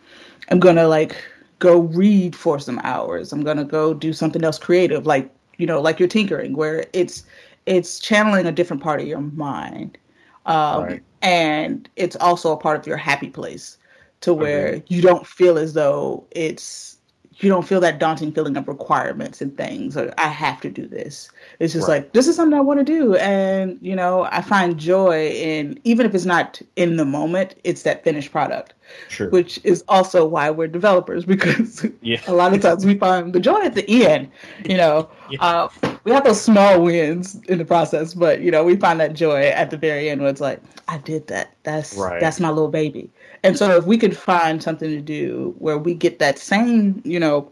I'm 0.50 0.60
gonna 0.60 0.88
like 0.88 1.14
go 1.58 1.80
read 1.80 2.34
for 2.34 2.58
some 2.58 2.80
hours. 2.82 3.32
I'm 3.32 3.44
gonna 3.44 3.66
go 3.66 3.92
do 3.92 4.14
something 4.14 4.42
else 4.42 4.58
creative, 4.58 5.06
like 5.06 5.30
you 5.58 5.66
know, 5.66 5.80
like 5.80 5.98
you're 5.98 6.08
tinkering, 6.08 6.56
where 6.56 6.86
it's 6.94 7.24
it's 7.66 8.00
channeling 8.00 8.46
a 8.46 8.52
different 8.52 8.82
part 8.82 9.00
of 9.00 9.06
your 9.06 9.20
mind, 9.20 9.98
um, 10.46 10.84
right. 10.84 11.02
and 11.20 11.88
it's 11.96 12.16
also 12.16 12.52
a 12.52 12.56
part 12.56 12.78
of 12.80 12.86
your 12.86 12.96
happy 12.96 13.28
place, 13.28 13.76
to 14.22 14.32
where 14.32 14.82
you 14.88 15.02
don't 15.02 15.26
feel 15.26 15.58
as 15.58 15.74
though 15.74 16.24
it's 16.30 16.95
you 17.38 17.48
don't 17.48 17.66
feel 17.66 17.80
that 17.80 17.98
daunting 17.98 18.32
feeling 18.32 18.56
of 18.56 18.66
requirements 18.66 19.40
and 19.40 19.56
things 19.56 19.96
or 19.96 20.12
i 20.18 20.28
have 20.28 20.60
to 20.60 20.70
do 20.70 20.86
this 20.86 21.30
it's 21.58 21.72
just 21.72 21.88
right. 21.88 22.02
like 22.02 22.12
this 22.12 22.26
is 22.26 22.36
something 22.36 22.58
i 22.58 22.60
want 22.60 22.78
to 22.78 22.84
do 22.84 23.14
and 23.16 23.78
you 23.80 23.94
know 23.94 24.24
i 24.30 24.40
find 24.40 24.78
joy 24.78 25.28
in 25.28 25.78
even 25.84 26.06
if 26.06 26.14
it's 26.14 26.24
not 26.24 26.60
in 26.76 26.96
the 26.96 27.04
moment 27.04 27.54
it's 27.64 27.82
that 27.82 28.02
finished 28.04 28.32
product 28.32 28.74
sure. 29.08 29.28
which 29.30 29.60
is 29.64 29.84
also 29.88 30.24
why 30.24 30.50
we're 30.50 30.68
developers 30.68 31.24
because 31.36 31.86
yeah. 32.00 32.20
a 32.26 32.32
lot 32.32 32.54
of 32.54 32.60
times 32.60 32.86
we 32.86 32.96
find 32.98 33.32
the 33.32 33.40
joy 33.40 33.60
at 33.60 33.74
the 33.74 34.06
end 34.06 34.30
you 34.64 34.76
know 34.76 35.08
yeah. 35.30 35.38
uh, 35.40 35.68
we 36.06 36.12
have 36.12 36.22
those 36.22 36.40
small 36.40 36.80
wins 36.82 37.34
in 37.48 37.58
the 37.58 37.64
process, 37.64 38.14
but 38.14 38.40
you 38.40 38.52
know, 38.52 38.62
we 38.62 38.76
find 38.76 39.00
that 39.00 39.12
joy 39.12 39.48
at 39.48 39.70
the 39.70 39.76
very 39.76 40.08
end 40.08 40.20
where 40.20 40.30
it's 40.30 40.40
like, 40.40 40.62
I 40.86 40.98
did 40.98 41.26
that. 41.26 41.52
That's 41.64 41.96
right. 41.96 42.20
that's 42.20 42.38
my 42.38 42.48
little 42.48 42.70
baby. 42.70 43.10
And 43.42 43.56
so 43.56 43.76
if 43.76 43.84
we 43.86 43.98
could 43.98 44.16
find 44.16 44.62
something 44.62 44.90
to 44.90 45.00
do 45.00 45.54
where 45.58 45.78
we 45.78 45.94
get 45.94 46.18
that 46.18 46.38
same, 46.38 47.02
you 47.04 47.20
know, 47.20 47.50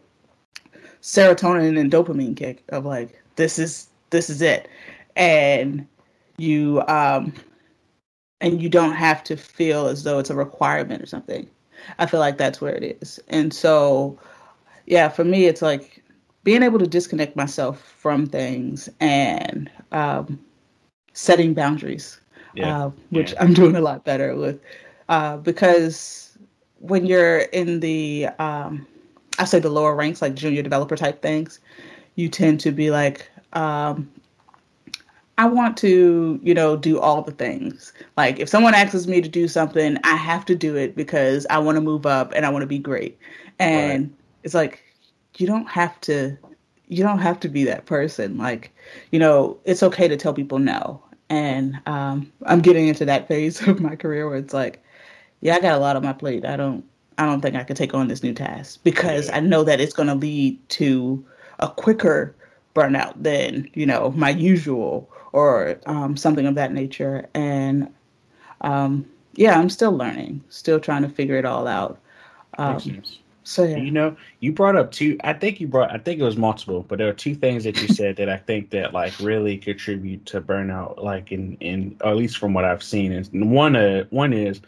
serotonin 1.02 1.78
and 1.78 1.90
dopamine 1.90 2.36
kick 2.36 2.62
of 2.70 2.84
like, 2.84 3.22
this 3.36 3.58
is 3.58 3.88
this 4.10 4.30
is 4.30 4.42
it. 4.42 4.68
And 5.16 5.86
you 6.36 6.82
um 6.88 7.32
and 8.40 8.60
you 8.60 8.68
don't 8.68 8.94
have 8.94 9.22
to 9.24 9.36
feel 9.36 9.86
as 9.86 10.02
though 10.04 10.18
it's 10.18 10.30
a 10.30 10.34
requirement 10.34 11.02
or 11.02 11.06
something. 11.06 11.48
I 11.98 12.06
feel 12.06 12.20
like 12.20 12.38
that's 12.38 12.60
where 12.60 12.74
it 12.74 12.98
is. 13.00 13.20
And 13.28 13.52
so 13.52 14.18
yeah, 14.86 15.08
for 15.08 15.24
me 15.24 15.46
it's 15.46 15.62
like 15.62 16.02
being 16.44 16.62
able 16.62 16.78
to 16.78 16.86
disconnect 16.86 17.36
myself 17.36 17.80
from 17.80 18.26
things 18.26 18.88
and 19.00 19.70
um, 19.92 20.38
setting 21.14 21.54
boundaries, 21.54 22.20
yeah. 22.54 22.84
uh, 22.84 22.90
which 23.10 23.32
yeah. 23.32 23.42
I'm 23.42 23.54
doing 23.54 23.76
a 23.76 23.80
lot 23.80 24.04
better 24.04 24.36
with, 24.36 24.60
uh, 25.08 25.36
because 25.38 26.36
when 26.78 27.06
you're 27.06 27.38
in 27.38 27.80
the, 27.80 28.28
um, 28.38 28.86
I 29.38 29.44
say 29.44 29.58
the 29.58 29.70
lower 29.70 29.94
ranks, 29.94 30.22
like 30.22 30.34
junior 30.34 30.62
developer 30.62 30.96
type 30.96 31.22
things, 31.22 31.60
you 32.14 32.28
tend 32.28 32.60
to 32.60 32.72
be 32.72 32.90
like, 32.90 33.28
um, 33.52 34.10
I 35.36 35.46
want 35.46 35.76
to, 35.78 36.38
you 36.42 36.54
know, 36.54 36.76
do 36.76 37.00
all 37.00 37.22
the 37.22 37.32
things. 37.32 37.92
Like 38.16 38.38
if 38.38 38.48
someone 38.48 38.74
asks 38.74 39.06
me 39.06 39.20
to 39.20 39.28
do 39.28 39.48
something, 39.48 39.98
I 40.04 40.14
have 40.14 40.44
to 40.46 40.54
do 40.54 40.76
it 40.76 40.94
because 40.94 41.46
I 41.50 41.58
want 41.58 41.76
to 41.76 41.80
move 41.80 42.06
up 42.06 42.32
and 42.34 42.46
I 42.46 42.50
want 42.50 42.62
to 42.62 42.68
be 42.68 42.78
great. 42.78 43.18
And 43.58 44.04
right. 44.04 44.12
it's 44.44 44.54
like 44.54 44.84
you 45.36 45.46
don't 45.46 45.68
have 45.68 46.00
to 46.02 46.38
you 46.88 47.02
don't 47.02 47.18
have 47.18 47.40
to 47.40 47.48
be 47.48 47.64
that 47.64 47.86
person. 47.86 48.36
Like, 48.38 48.72
you 49.10 49.18
know, 49.18 49.58
it's 49.64 49.82
okay 49.82 50.06
to 50.06 50.16
tell 50.16 50.34
people 50.34 50.58
no. 50.58 51.02
And 51.30 51.80
um, 51.86 52.30
I'm 52.46 52.60
getting 52.60 52.88
into 52.88 53.04
that 53.06 53.26
phase 53.26 53.60
of 53.68 53.80
my 53.80 53.96
career 53.96 54.28
where 54.28 54.38
it's 54.38 54.54
like, 54.54 54.83
yeah, 55.44 55.56
I 55.56 55.60
got 55.60 55.76
a 55.76 55.78
lot 55.78 55.94
on 55.94 56.02
my 56.02 56.14
plate. 56.14 56.44
I 56.44 56.56
don't 56.56 56.84
I 57.18 57.26
don't 57.26 57.40
think 57.40 57.54
I 57.54 57.62
could 57.62 57.76
take 57.76 57.94
on 57.94 58.08
this 58.08 58.22
new 58.22 58.32
task 58.32 58.80
because 58.82 59.30
I 59.30 59.38
know 59.38 59.62
that 59.62 59.80
it's 59.80 59.92
going 59.92 60.08
to 60.08 60.14
lead 60.14 60.58
to 60.70 61.24
a 61.60 61.68
quicker 61.68 62.34
burnout 62.74 63.14
than 63.22 63.70
you 63.74 63.86
know 63.86 64.10
my 64.16 64.30
usual 64.30 65.08
or 65.32 65.78
um, 65.86 66.16
something 66.16 66.46
of 66.46 66.54
that 66.56 66.72
nature. 66.72 67.28
And 67.34 67.92
um, 68.62 69.06
yeah, 69.34 69.58
I'm 69.58 69.68
still 69.68 69.92
learning, 69.92 70.42
still 70.48 70.80
trying 70.80 71.02
to 71.02 71.08
figure 71.08 71.36
it 71.36 71.44
all 71.44 71.68
out. 71.68 72.00
Um, 72.56 73.02
so 73.42 73.64
yeah. 73.64 73.76
you 73.76 73.90
know, 73.90 74.16
you 74.40 74.50
brought 74.50 74.76
up 74.76 74.92
two. 74.92 75.18
I 75.24 75.34
think 75.34 75.60
you 75.60 75.68
brought. 75.68 75.92
I 75.92 75.98
think 75.98 76.20
it 76.20 76.24
was 76.24 76.38
multiple, 76.38 76.86
but 76.88 76.98
there 76.98 77.08
are 77.08 77.12
two 77.12 77.34
things 77.34 77.64
that 77.64 77.80
you 77.82 77.88
said 77.88 78.16
that 78.16 78.30
I 78.30 78.38
think 78.38 78.70
that 78.70 78.94
like 78.94 79.12
really 79.20 79.58
contribute 79.58 80.24
to 80.26 80.40
burnout. 80.40 81.02
Like 81.02 81.32
in 81.32 81.58
in 81.60 81.98
or 82.00 82.12
at 82.12 82.16
least 82.16 82.38
from 82.38 82.54
what 82.54 82.64
I've 82.64 82.82
seen 82.82 83.12
is 83.12 83.28
one. 83.30 83.76
Uh, 83.76 84.04
one 84.08 84.32
is 84.32 84.62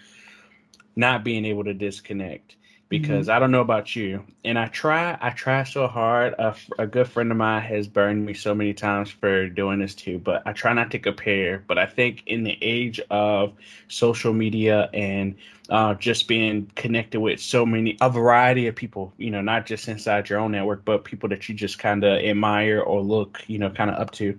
not 0.96 1.24
being 1.24 1.44
able 1.44 1.64
to 1.64 1.74
disconnect 1.74 2.56
because 2.88 3.26
mm-hmm. 3.26 3.36
I 3.36 3.38
don't 3.38 3.50
know 3.50 3.60
about 3.60 3.96
you, 3.96 4.24
and 4.44 4.58
I 4.58 4.68
try, 4.68 5.18
I 5.20 5.30
try 5.30 5.64
so 5.64 5.88
hard. 5.88 6.34
A, 6.38 6.54
a, 6.78 6.86
good 6.86 7.08
friend 7.08 7.30
of 7.32 7.36
mine 7.36 7.62
has 7.62 7.88
burned 7.88 8.24
me 8.24 8.32
so 8.32 8.54
many 8.54 8.74
times 8.74 9.10
for 9.10 9.48
doing 9.48 9.80
this 9.80 9.94
too, 9.94 10.18
but 10.18 10.42
I 10.46 10.52
try 10.52 10.72
not 10.72 10.92
to 10.92 10.98
compare. 10.98 11.64
But 11.66 11.78
I 11.78 11.86
think 11.86 12.22
in 12.26 12.44
the 12.44 12.56
age 12.62 13.00
of 13.10 13.54
social 13.88 14.32
media 14.32 14.88
and 14.94 15.34
uh, 15.68 15.94
just 15.94 16.28
being 16.28 16.70
connected 16.76 17.20
with 17.20 17.40
so 17.40 17.66
many, 17.66 17.96
a 18.00 18.08
variety 18.08 18.68
of 18.68 18.76
people, 18.76 19.12
you 19.16 19.30
know, 19.32 19.40
not 19.40 19.66
just 19.66 19.88
inside 19.88 20.28
your 20.28 20.38
own 20.38 20.52
network, 20.52 20.84
but 20.84 21.04
people 21.04 21.28
that 21.30 21.48
you 21.48 21.56
just 21.56 21.80
kind 21.80 22.04
of 22.04 22.20
admire 22.20 22.80
or 22.80 23.00
look, 23.00 23.42
you 23.48 23.58
know, 23.58 23.70
kind 23.70 23.90
of 23.90 23.96
up 23.96 24.12
to 24.12 24.38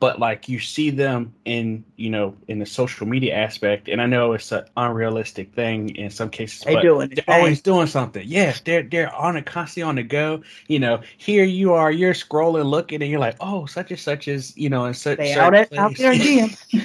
but 0.00 0.18
like 0.18 0.48
you 0.48 0.58
see 0.58 0.90
them 0.90 1.34
in 1.44 1.84
you 1.96 2.10
know 2.10 2.36
in 2.48 2.58
the 2.58 2.66
social 2.66 3.06
media 3.06 3.34
aspect 3.34 3.88
and 3.88 4.00
i 4.02 4.06
know 4.06 4.32
it's 4.32 4.52
an 4.52 4.64
unrealistic 4.76 5.52
thing 5.54 5.94
in 5.96 6.10
some 6.10 6.28
cases 6.28 6.60
they 6.60 6.74
but 6.74 6.82
doing 6.82 7.08
they're 7.10 7.36
always 7.36 7.60
doing 7.60 7.86
something. 7.86 8.22
Yes 8.26 8.60
they're 8.60 8.82
they're 8.82 9.14
on 9.14 9.36
it 9.36 9.46
constantly 9.46 9.88
on 9.88 9.94
the 9.96 10.02
go. 10.02 10.42
You 10.68 10.78
know 10.78 11.00
here 11.16 11.44
you 11.44 11.72
are 11.74 11.90
you're 11.90 12.14
scrolling 12.14 12.66
looking 12.66 13.02
and 13.02 13.10
you're 13.10 13.20
like 13.20 13.36
oh 13.40 13.66
such 13.66 13.90
and 13.90 14.00
such 14.00 14.28
is 14.28 14.56
you 14.56 14.68
know 14.68 14.84
in 14.84 14.94
such 14.94 15.18
they 15.18 15.34
out, 15.34 15.54
at, 15.54 15.72
out 15.76 15.96
there 15.96 16.12
again. 16.12 16.50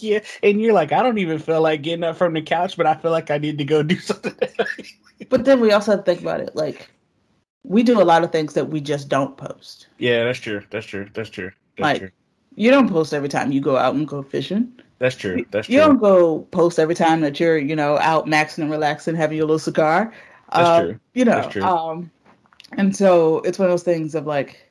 Yeah 0.00 0.20
and 0.42 0.60
you're 0.60 0.74
like 0.74 0.92
i 0.92 1.02
don't 1.02 1.16
even 1.16 1.38
feel 1.38 1.62
like 1.62 1.80
getting 1.80 2.04
up 2.04 2.16
from 2.16 2.34
the 2.34 2.42
couch 2.42 2.76
but 2.76 2.86
i 2.86 2.94
feel 2.94 3.10
like 3.10 3.30
i 3.30 3.38
need 3.38 3.58
to 3.58 3.64
go 3.64 3.82
do 3.82 3.98
something. 3.98 4.34
But 5.30 5.44
then 5.46 5.60
we 5.60 5.72
also 5.72 5.92
have 5.92 6.00
to 6.00 6.04
think 6.04 6.20
about 6.20 6.40
it 6.40 6.54
like 6.54 6.90
we 7.62 7.82
do 7.82 8.00
a 8.00 8.04
lot 8.04 8.24
of 8.24 8.30
things 8.30 8.52
that 8.54 8.68
we 8.68 8.80
just 8.80 9.08
don't 9.08 9.36
post. 9.36 9.86
Yeah 9.98 10.24
that's 10.24 10.40
true 10.40 10.62
that's 10.70 10.86
true 10.86 11.08
that's 11.14 11.30
true 11.30 11.52
that's 11.76 11.82
like 11.82 11.98
true. 11.98 12.10
you 12.54 12.70
don't 12.70 12.88
post 12.88 13.14
every 13.14 13.28
time 13.28 13.52
you 13.52 13.60
go 13.60 13.76
out 13.76 13.94
and 13.94 14.06
go 14.06 14.22
fishing. 14.22 14.72
That's 14.98 15.16
true. 15.16 15.44
That's 15.50 15.66
true. 15.66 15.74
You 15.74 15.80
don't 15.80 15.98
go 15.98 16.40
post 16.50 16.78
every 16.78 16.94
time 16.94 17.20
that 17.22 17.38
you're, 17.38 17.58
you 17.58 17.76
know, 17.76 17.98
out 17.98 18.26
maxing 18.26 18.58
and 18.58 18.70
relaxing, 18.70 19.14
having 19.14 19.36
your 19.36 19.46
little 19.46 19.58
cigar. 19.58 20.12
That's 20.52 20.68
uh, 20.68 20.82
true. 20.82 21.00
You 21.14 21.24
know, 21.24 21.32
That's 21.32 21.52
true. 21.52 21.62
um, 21.62 22.10
and 22.76 22.96
so 22.96 23.38
it's 23.40 23.58
one 23.58 23.66
of 23.66 23.72
those 23.72 23.82
things 23.82 24.14
of 24.14 24.26
like, 24.26 24.70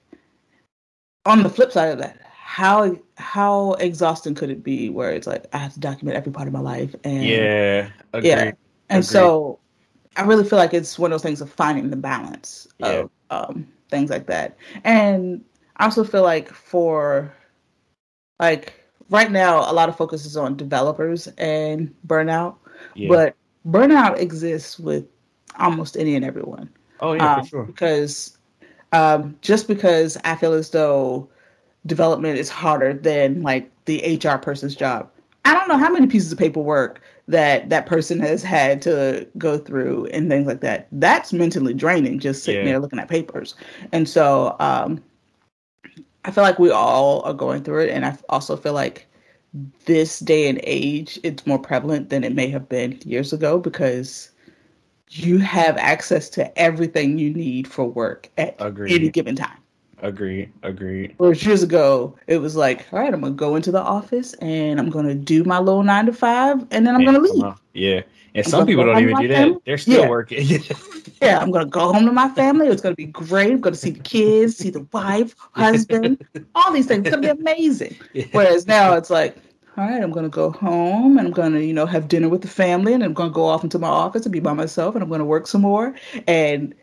on 1.26 1.44
the 1.44 1.50
flip 1.50 1.72
side 1.72 1.92
of 1.92 2.00
that, 2.00 2.20
how 2.24 2.98
how 3.18 3.74
exhausting 3.74 4.36
could 4.36 4.50
it 4.50 4.64
be 4.64 4.90
where 4.90 5.12
it's 5.12 5.28
like 5.28 5.46
I 5.54 5.58
have 5.58 5.74
to 5.74 5.80
document 5.80 6.18
every 6.18 6.32
part 6.32 6.48
of 6.48 6.54
my 6.54 6.60
life 6.60 6.96
and 7.04 7.24
yeah, 7.24 7.90
agree. 8.14 8.30
yeah, 8.30 8.42
and 8.44 8.56
agree. 8.90 9.02
so 9.04 9.60
I 10.16 10.24
really 10.24 10.44
feel 10.44 10.60
like 10.60 10.74
it's 10.74 11.00
one 11.00 11.12
of 11.12 11.14
those 11.14 11.24
things 11.24 11.42
of 11.42 11.52
finding 11.52 11.90
the 11.90 11.96
balance 11.96 12.68
yeah. 12.80 12.88
of 12.88 13.10
um, 13.30 13.68
things 13.90 14.10
like 14.10 14.28
that, 14.28 14.58
and 14.84 15.44
I 15.78 15.86
also 15.86 16.04
feel 16.04 16.24
like 16.24 16.50
for 16.50 17.34
like 18.40 18.84
right 19.10 19.32
now, 19.32 19.70
a 19.70 19.74
lot 19.74 19.90
of 19.90 19.98
focus 19.98 20.26
is 20.26 20.38
on 20.38 20.56
developers 20.56 21.28
and 21.38 21.94
burnout, 22.08 22.56
yeah. 22.96 23.10
but 23.10 23.36
burnout 23.68 24.20
exists 24.20 24.80
with 24.80 25.06
almost 25.60 25.98
any 25.98 26.16
and 26.16 26.26
everyone. 26.26 26.70
Oh 27.00 27.14
yeah, 27.14 27.36
um, 27.36 27.42
for 27.42 27.48
sure. 27.48 27.64
Because 27.64 28.38
um, 28.92 29.38
just 29.42 29.68
because 29.68 30.18
I 30.24 30.36
feel 30.36 30.54
as 30.54 30.70
though 30.70 31.30
development 31.86 32.38
is 32.38 32.50
harder 32.50 32.94
than 32.94 33.42
like 33.42 33.70
the 33.86 34.20
HR 34.24 34.38
person's 34.38 34.76
job. 34.76 35.10
I 35.46 35.54
don't 35.54 35.68
know 35.68 35.78
how 35.78 35.92
many 35.92 36.08
pieces 36.08 36.32
of 36.32 36.38
paperwork 36.38 37.02
that 37.28 37.70
that 37.70 37.86
person 37.86 38.20
has 38.20 38.44
had 38.44 38.82
to 38.84 39.28
go 39.38 39.58
through 39.58 40.06
and 40.08 40.30
things 40.30 40.48
like 40.48 40.62
that. 40.62 40.88
That's 40.94 41.34
mentally 41.34 41.74
draining 41.74 42.20
just 42.20 42.44
sitting 42.44 42.66
yeah. 42.66 42.74
there 42.74 42.80
looking 42.80 43.00
at 43.00 43.10
papers. 43.10 43.56
And 43.92 44.08
so 44.08 44.56
um, 44.60 45.04
I 46.26 46.32
feel 46.32 46.44
like 46.44 46.60
we 46.60 46.72
all 46.72 47.22
are 47.24 47.34
going 47.34 47.64
through 47.64 47.84
it, 47.86 47.90
and 47.90 48.06
I 48.06 48.18
also 48.30 48.56
feel 48.56 48.74
like 48.74 49.08
this 49.86 50.20
day 50.20 50.50
and 50.50 50.60
age 50.64 51.20
it's 51.24 51.46
more 51.46 51.60
prevalent 51.60 52.10
than 52.10 52.24
it 52.24 52.34
may 52.34 52.48
have 52.48 52.68
been 52.70 53.00
years 53.06 53.34
ago 53.34 53.60
because 53.60 54.32
you 55.10 55.38
have 55.38 55.78
access 55.78 56.30
to 56.30 56.58
everything 56.58 57.20
you 57.20 57.32
need 57.32 57.68
for 57.68 57.86
work 57.86 58.30
at 58.38 58.56
Agreed. 58.60 58.94
any 58.96 59.10
given 59.10 59.36
time. 59.36 59.58
Agree, 60.04 60.50
agree. 60.64 61.14
Whereas 61.16 61.46
years 61.46 61.64
ago, 61.64 62.18
it 62.28 62.40
was 62.40 62.58
like, 62.58 62.86
all 62.92 63.00
right, 63.00 63.14
I'm 63.14 63.22
gonna 63.22 63.34
go 63.34 63.56
into 63.56 63.72
the 63.72 63.82
office 63.82 64.34
and 64.36 64.78
I'm 64.78 64.90
gonna 64.90 65.16
do 65.16 65.46
my 65.46 65.60
little 65.60 65.82
nine 65.82 66.08
to 66.08 66.14
five, 66.14 66.60
and 66.72 66.86
then 66.86 66.94
I'm 66.94 67.02
and, 67.02 67.06
gonna 67.06 67.20
leave. 67.20 67.54
Yeah, 67.74 68.02
and 68.36 68.46
I'm 68.46 68.52
some 68.52 68.66
people 68.68 68.84
don't 68.84 69.02
even 69.02 69.16
do 69.16 69.30
that. 69.30 69.62
They're 69.66 69.78
still 69.78 70.02
yeah. 70.02 70.10
working. 70.10 70.46
yeah, 71.22 71.40
I'm 71.40 71.52
gonna 71.52 71.68
go 71.68 71.94
home 71.94 72.06
to 72.06 72.12
my 72.12 72.28
family. 72.28 72.68
It's 72.68 72.82
gonna 72.82 72.96
be 72.96 73.06
great. 73.06 73.54
I'm 73.54 73.62
gonna 73.62 73.78
see 73.78 73.92
the 73.92 74.02
kids, 74.02 74.58
see 74.58 74.70
the 74.70 74.86
wife, 74.92 75.36
husband, 75.54 76.22
all 76.54 76.74
these 76.74 76.86
things. 76.86 77.08
It's 77.08 77.16
gonna 77.16 77.34
be 77.34 77.42
amazing. 77.42 77.96
Yeah. 78.14 78.26
Whereas 78.34 78.68
now 78.68 78.94
it's 78.96 79.10
like, 79.10 79.38
all 79.78 79.86
right, 79.88 80.04
I'm 80.04 80.12
gonna 80.12 80.28
go 80.28 80.52
home 80.52 81.18
and 81.18 81.28
I'm 81.28 81.34
gonna, 81.34 81.62
you 81.62 81.74
know, 81.74 81.86
have 81.86 82.10
dinner 82.10 82.28
with 82.28 82.42
the 82.42 82.50
family, 82.50 82.94
and 82.94 83.04
I'm 83.06 83.14
gonna 83.14 83.32
go 83.32 83.46
off 83.46 83.64
into 83.64 83.80
my 83.80 83.88
office 83.88 84.26
and 84.26 84.34
be 84.34 84.42
by 84.42 84.54
myself, 84.54 84.96
and 84.96 85.04
I'm 85.04 85.10
gonna 85.10 85.24
work 85.24 85.48
some 85.48 85.62
more. 85.62 85.96
And 86.28 86.76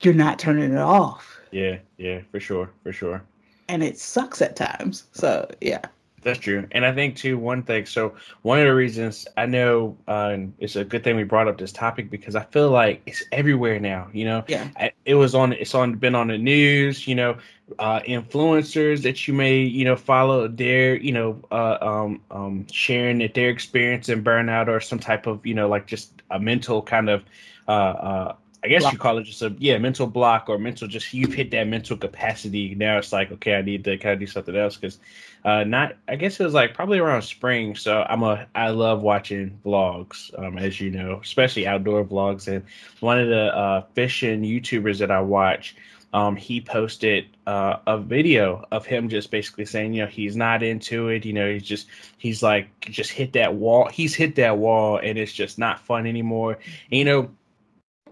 you're 0.00 0.14
not 0.14 0.38
turning 0.38 0.72
it 0.72 0.78
off. 0.78 1.33
Yeah, 1.54 1.78
yeah, 1.98 2.22
for 2.32 2.40
sure, 2.40 2.68
for 2.82 2.92
sure. 2.92 3.22
And 3.68 3.82
it 3.84 3.96
sucks 3.96 4.42
at 4.42 4.56
times. 4.56 5.04
So 5.12 5.48
yeah. 5.60 5.82
That's 6.22 6.40
true, 6.40 6.66
and 6.72 6.86
I 6.86 6.92
think 6.92 7.16
too 7.16 7.38
one 7.38 7.62
thing. 7.62 7.84
So 7.84 8.14
one 8.42 8.58
of 8.58 8.64
the 8.64 8.74
reasons 8.74 9.28
I 9.36 9.44
know 9.44 9.96
uh, 10.08 10.38
it's 10.58 10.74
a 10.74 10.82
good 10.82 11.04
thing 11.04 11.16
we 11.16 11.22
brought 11.22 11.48
up 11.48 11.58
this 11.58 11.70
topic 11.70 12.10
because 12.10 12.34
I 12.34 12.44
feel 12.44 12.70
like 12.70 13.02
it's 13.04 13.22
everywhere 13.30 13.78
now. 13.78 14.08
You 14.10 14.24
know, 14.24 14.44
yeah, 14.48 14.68
I, 14.74 14.92
it 15.04 15.16
was 15.16 15.34
on. 15.34 15.52
It's 15.52 15.74
on 15.74 15.96
been 15.96 16.14
on 16.14 16.28
the 16.28 16.38
news. 16.38 17.06
You 17.06 17.14
know, 17.14 17.36
uh, 17.78 18.00
influencers 18.00 19.02
that 19.02 19.28
you 19.28 19.34
may 19.34 19.58
you 19.58 19.84
know 19.84 19.96
follow. 19.96 20.48
They're 20.48 20.96
you 20.96 21.12
know 21.12 21.42
uh, 21.52 21.76
um, 21.82 22.22
um, 22.30 22.66
sharing 22.72 23.18
that 23.18 23.34
their 23.34 23.50
experience 23.50 24.08
in 24.08 24.24
burnout 24.24 24.68
or 24.68 24.80
some 24.80 24.98
type 24.98 25.26
of 25.26 25.44
you 25.44 25.52
know 25.52 25.68
like 25.68 25.86
just 25.86 26.22
a 26.30 26.40
mental 26.40 26.80
kind 26.80 27.10
of 27.10 27.22
uh, 27.68 27.70
uh, 27.70 28.34
I 28.64 28.68
guess 28.68 28.82
block. 28.82 28.92
you 28.94 28.98
call 28.98 29.18
it 29.18 29.24
just 29.24 29.42
a 29.42 29.54
yeah 29.58 29.76
mental 29.76 30.06
block 30.06 30.48
or 30.48 30.58
mental 30.58 30.88
just 30.88 31.12
you've 31.12 31.34
hit 31.34 31.50
that 31.50 31.68
mental 31.68 31.98
capacity. 31.98 32.74
Now 32.74 32.96
it's 32.96 33.12
like 33.12 33.30
okay, 33.32 33.56
I 33.56 33.62
need 33.62 33.84
to 33.84 33.98
kind 33.98 34.14
of 34.14 34.20
do 34.20 34.26
something 34.26 34.56
else 34.56 34.76
because 34.76 34.98
uh, 35.44 35.64
not 35.64 35.96
I 36.08 36.16
guess 36.16 36.40
it 36.40 36.44
was 36.44 36.54
like 36.54 36.72
probably 36.72 36.98
around 36.98 37.22
spring. 37.22 37.76
So 37.76 38.06
I'm 38.08 38.22
a 38.22 38.46
I 38.54 38.70
love 38.70 39.02
watching 39.02 39.60
vlogs 39.64 40.32
um, 40.42 40.56
as 40.56 40.80
you 40.80 40.90
know, 40.90 41.20
especially 41.22 41.66
outdoor 41.66 42.04
vlogs. 42.04 42.48
And 42.48 42.64
one 43.00 43.20
of 43.20 43.28
the 43.28 43.54
uh, 43.54 43.84
fishing 43.94 44.42
YouTubers 44.42 44.98
that 45.00 45.10
I 45.10 45.20
watch. 45.20 45.76
um, 46.14 46.36
he 46.36 46.60
posted 46.60 47.26
uh, 47.48 47.78
a 47.88 47.98
video 47.98 48.64
of 48.70 48.86
him 48.86 49.08
just 49.08 49.32
basically 49.32 49.64
saying, 49.66 49.94
you 49.94 50.02
know, 50.02 50.08
he's 50.08 50.36
not 50.36 50.62
into 50.62 51.08
it. 51.08 51.26
You 51.26 51.32
know, 51.32 51.52
he's 51.52 51.64
just 51.64 51.88
he's 52.18 52.40
like 52.40 52.68
just 52.82 53.10
hit 53.10 53.32
that 53.32 53.54
wall. 53.56 53.88
He's 53.88 54.14
hit 54.14 54.36
that 54.36 54.56
wall, 54.56 54.98
and 54.98 55.18
it's 55.18 55.32
just 55.32 55.58
not 55.58 55.80
fun 55.80 56.06
anymore. 56.06 56.60
And, 56.92 56.98
you 57.00 57.04
know, 57.04 57.30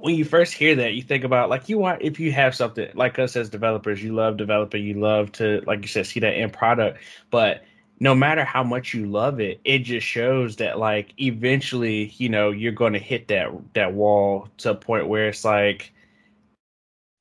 when 0.02 0.16
you 0.16 0.24
first 0.24 0.52
hear 0.52 0.74
that, 0.74 0.94
you 0.94 1.02
think 1.02 1.22
about 1.22 1.48
like 1.48 1.68
you 1.68 1.78
want 1.78 2.02
if 2.02 2.18
you 2.18 2.32
have 2.32 2.56
something 2.56 2.90
like 2.94 3.20
us 3.20 3.36
as 3.36 3.48
developers, 3.48 4.02
you 4.02 4.12
love 4.12 4.36
developing, 4.36 4.84
you 4.84 4.94
love 4.94 5.30
to 5.32 5.62
like 5.64 5.80
you 5.80 5.86
said 5.86 6.06
see 6.06 6.18
that 6.18 6.32
end 6.32 6.52
product, 6.52 6.98
but 7.30 7.62
no 8.00 8.12
matter 8.12 8.44
how 8.44 8.64
much 8.64 8.94
you 8.94 9.06
love 9.06 9.38
it, 9.38 9.60
it 9.64 9.78
just 9.80 10.04
shows 10.04 10.56
that 10.56 10.80
like 10.80 11.14
eventually, 11.18 12.12
you 12.16 12.28
know, 12.28 12.50
you're 12.50 12.72
going 12.72 12.94
to 12.94 12.98
hit 12.98 13.28
that 13.28 13.52
that 13.74 13.94
wall 13.94 14.48
to 14.58 14.72
a 14.72 14.74
point 14.74 15.06
where 15.06 15.28
it's 15.28 15.44
like 15.44 15.92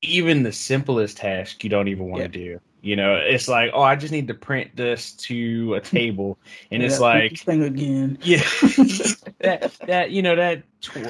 even 0.02 0.42
the 0.42 0.50
simplest 0.50 1.18
task 1.18 1.62
you 1.62 1.70
don't 1.70 1.86
even 1.86 2.06
want 2.06 2.32
to 2.32 2.40
yeah. 2.40 2.46
do. 2.46 2.60
You 2.82 2.96
know, 2.96 3.14
it's 3.14 3.48
like, 3.48 3.70
oh, 3.74 3.82
I 3.82 3.94
just 3.96 4.12
need 4.12 4.26
to 4.28 4.34
print 4.34 4.74
this 4.74 5.12
to 5.12 5.74
a 5.74 5.80
table, 5.80 6.38
and 6.70 6.82
yeah, 6.82 6.88
it's 6.88 7.00
like 7.00 7.38
thing 7.38 7.62
again. 7.62 8.18
Yeah, 8.22 8.42
that 9.38 9.72
that 9.86 10.10
you 10.10 10.22
know 10.22 10.36
that 10.36 10.62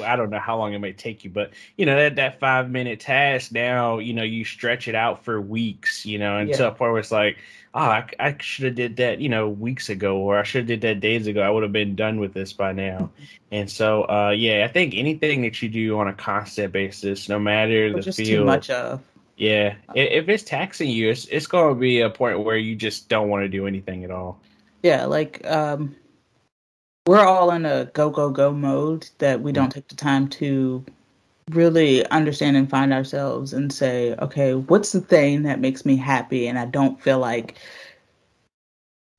I 0.03 0.15
don't 0.15 0.29
know 0.29 0.39
how 0.39 0.57
long 0.57 0.73
it 0.73 0.79
may 0.79 0.93
take 0.93 1.23
you, 1.23 1.29
but 1.29 1.51
you 1.77 1.85
know 1.85 1.95
that 1.95 2.15
that 2.15 2.39
five 2.39 2.69
minute 2.69 2.99
task 2.99 3.51
now, 3.51 3.97
you 3.97 4.13
know, 4.13 4.23
you 4.23 4.45
stretch 4.45 4.87
it 4.87 4.95
out 4.95 5.25
for 5.25 5.41
weeks, 5.41 6.05
you 6.05 6.19
know, 6.19 6.37
until 6.37 6.67
yeah. 6.67 6.67
a 6.67 6.71
point 6.71 6.91
where 6.91 6.99
it's 6.99 7.11
like, 7.11 7.37
oh, 7.73 7.79
I, 7.79 8.07
I 8.19 8.35
should 8.39 8.65
have 8.65 8.75
did 8.75 8.97
that, 8.97 9.19
you 9.19 9.29
know, 9.29 9.49
weeks 9.49 9.89
ago, 9.89 10.17
or 10.17 10.37
I 10.37 10.43
should 10.43 10.59
have 10.59 10.67
did 10.67 10.81
that 10.81 10.99
days 10.99 11.27
ago. 11.27 11.41
I 11.41 11.49
would 11.49 11.63
have 11.63 11.71
been 11.71 11.95
done 11.95 12.19
with 12.19 12.33
this 12.33 12.53
by 12.53 12.71
now. 12.73 13.09
And 13.51 13.69
so, 13.69 14.05
uh, 14.05 14.33
yeah, 14.35 14.65
I 14.65 14.67
think 14.67 14.95
anything 14.95 15.43
that 15.43 15.61
you 15.61 15.69
do 15.69 15.99
on 15.99 16.07
a 16.07 16.13
constant 16.13 16.73
basis, 16.73 17.29
no 17.29 17.37
matter 17.37 17.93
the 17.93 18.01
just 18.01 18.17
field, 18.17 18.27
too 18.27 18.45
much 18.45 18.71
of. 18.71 18.99
Yeah, 19.35 19.75
if 19.95 20.29
it's 20.29 20.43
taxing 20.43 20.89
you, 20.89 21.09
it's 21.09 21.25
it's 21.25 21.47
going 21.47 21.73
to 21.73 21.79
be 21.79 22.01
a 22.01 22.09
point 22.09 22.43
where 22.43 22.57
you 22.57 22.75
just 22.75 23.09
don't 23.09 23.29
want 23.29 23.43
to 23.43 23.49
do 23.49 23.65
anything 23.65 24.03
at 24.03 24.11
all. 24.11 24.39
Yeah, 24.83 25.05
like 25.05 25.45
um, 25.47 25.95
we're 27.07 27.25
all 27.25 27.51
in 27.51 27.65
a 27.65 27.85
go 27.93 28.09
go 28.09 28.29
go 28.29 28.51
mode 28.51 29.09
that 29.17 29.41
we 29.41 29.51
don't 29.51 29.69
mm. 29.69 29.73
take 29.73 29.87
the 29.87 29.95
time 29.95 30.27
to 30.29 30.85
really 31.49 32.05
understand 32.07 32.57
and 32.57 32.69
find 32.69 32.93
ourselves 32.93 33.53
and 33.53 33.71
say, 33.73 34.15
okay, 34.15 34.53
what's 34.53 34.91
the 34.91 35.01
thing 35.01 35.43
that 35.43 35.59
makes 35.59 35.85
me 35.85 35.95
happy 35.95 36.47
and 36.47 36.57
I 36.57 36.65
don't 36.65 37.01
feel 37.01 37.19
like 37.19 37.57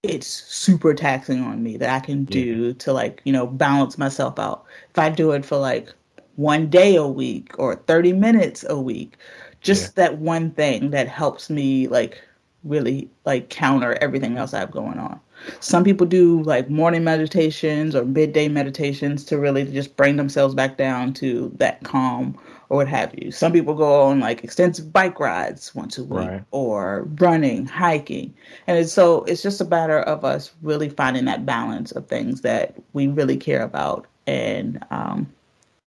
it's 0.02 0.26
super 0.26 0.94
taxing 0.94 1.40
on 1.42 1.62
me 1.62 1.76
that 1.78 1.90
I 1.90 2.00
can 2.00 2.24
do 2.24 2.66
yeah. 2.66 2.72
to 2.78 2.92
like, 2.92 3.22
you 3.24 3.32
know, 3.32 3.46
balance 3.46 3.98
myself 3.98 4.38
out. 4.38 4.64
If 4.90 4.98
I 4.98 5.10
do 5.10 5.32
it 5.32 5.44
for 5.44 5.56
like 5.56 5.92
one 6.36 6.68
day 6.68 6.96
a 6.96 7.06
week 7.06 7.58
or 7.58 7.76
30 7.76 8.12
minutes 8.12 8.64
a 8.68 8.78
week, 8.78 9.16
just 9.64 9.96
yeah. 9.96 10.04
that 10.08 10.18
one 10.18 10.52
thing 10.52 10.90
that 10.90 11.08
helps 11.08 11.50
me 11.50 11.88
like 11.88 12.22
really 12.62 13.10
like 13.24 13.48
counter 13.50 13.98
everything 14.00 14.36
else 14.36 14.54
I 14.54 14.60
have 14.60 14.70
going 14.70 14.98
on. 14.98 15.18
Some 15.60 15.84
people 15.84 16.06
do 16.06 16.42
like 16.42 16.70
morning 16.70 17.04
meditations 17.04 17.94
or 17.94 18.04
midday 18.04 18.48
meditations 18.48 19.24
to 19.24 19.38
really 19.38 19.64
just 19.64 19.96
bring 19.96 20.16
themselves 20.16 20.54
back 20.54 20.76
down 20.76 21.12
to 21.14 21.50
that 21.56 21.82
calm 21.82 22.38
or 22.68 22.78
what 22.78 22.88
have 22.88 23.12
you. 23.18 23.30
Some 23.30 23.52
people 23.52 23.74
go 23.74 24.02
on 24.02 24.20
like 24.20 24.44
extensive 24.44 24.92
bike 24.92 25.18
rides 25.20 25.74
once 25.74 25.98
a 25.98 26.04
week 26.04 26.28
right. 26.28 26.44
or 26.50 27.08
running, 27.16 27.66
hiking. 27.66 28.32
And 28.66 28.78
it's, 28.78 28.92
so 28.92 29.24
it's 29.24 29.42
just 29.42 29.60
a 29.60 29.66
matter 29.66 30.00
of 30.00 30.24
us 30.24 30.52
really 30.62 30.88
finding 30.88 31.26
that 31.26 31.44
balance 31.44 31.92
of 31.92 32.06
things 32.06 32.40
that 32.42 32.74
we 32.92 33.08
really 33.08 33.36
care 33.36 33.62
about 33.62 34.06
and 34.26 34.82
um 34.90 35.30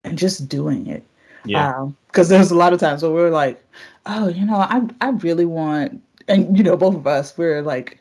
and 0.03 0.17
just 0.17 0.47
doing 0.47 0.87
it. 0.87 1.03
Yeah. 1.45 1.89
Because 2.07 2.31
um, 2.31 2.37
there's 2.37 2.51
a 2.51 2.55
lot 2.55 2.73
of 2.73 2.79
times 2.79 3.01
where 3.01 3.11
we're 3.11 3.29
like, 3.29 3.63
oh, 4.05 4.27
you 4.27 4.45
know, 4.45 4.55
I 4.55 4.81
I 5.01 5.09
really 5.09 5.45
want 5.45 6.01
and 6.29 6.55
you 6.55 6.63
know, 6.63 6.77
both 6.77 6.95
of 6.95 7.07
us, 7.07 7.37
we're 7.37 7.61
like 7.61 7.99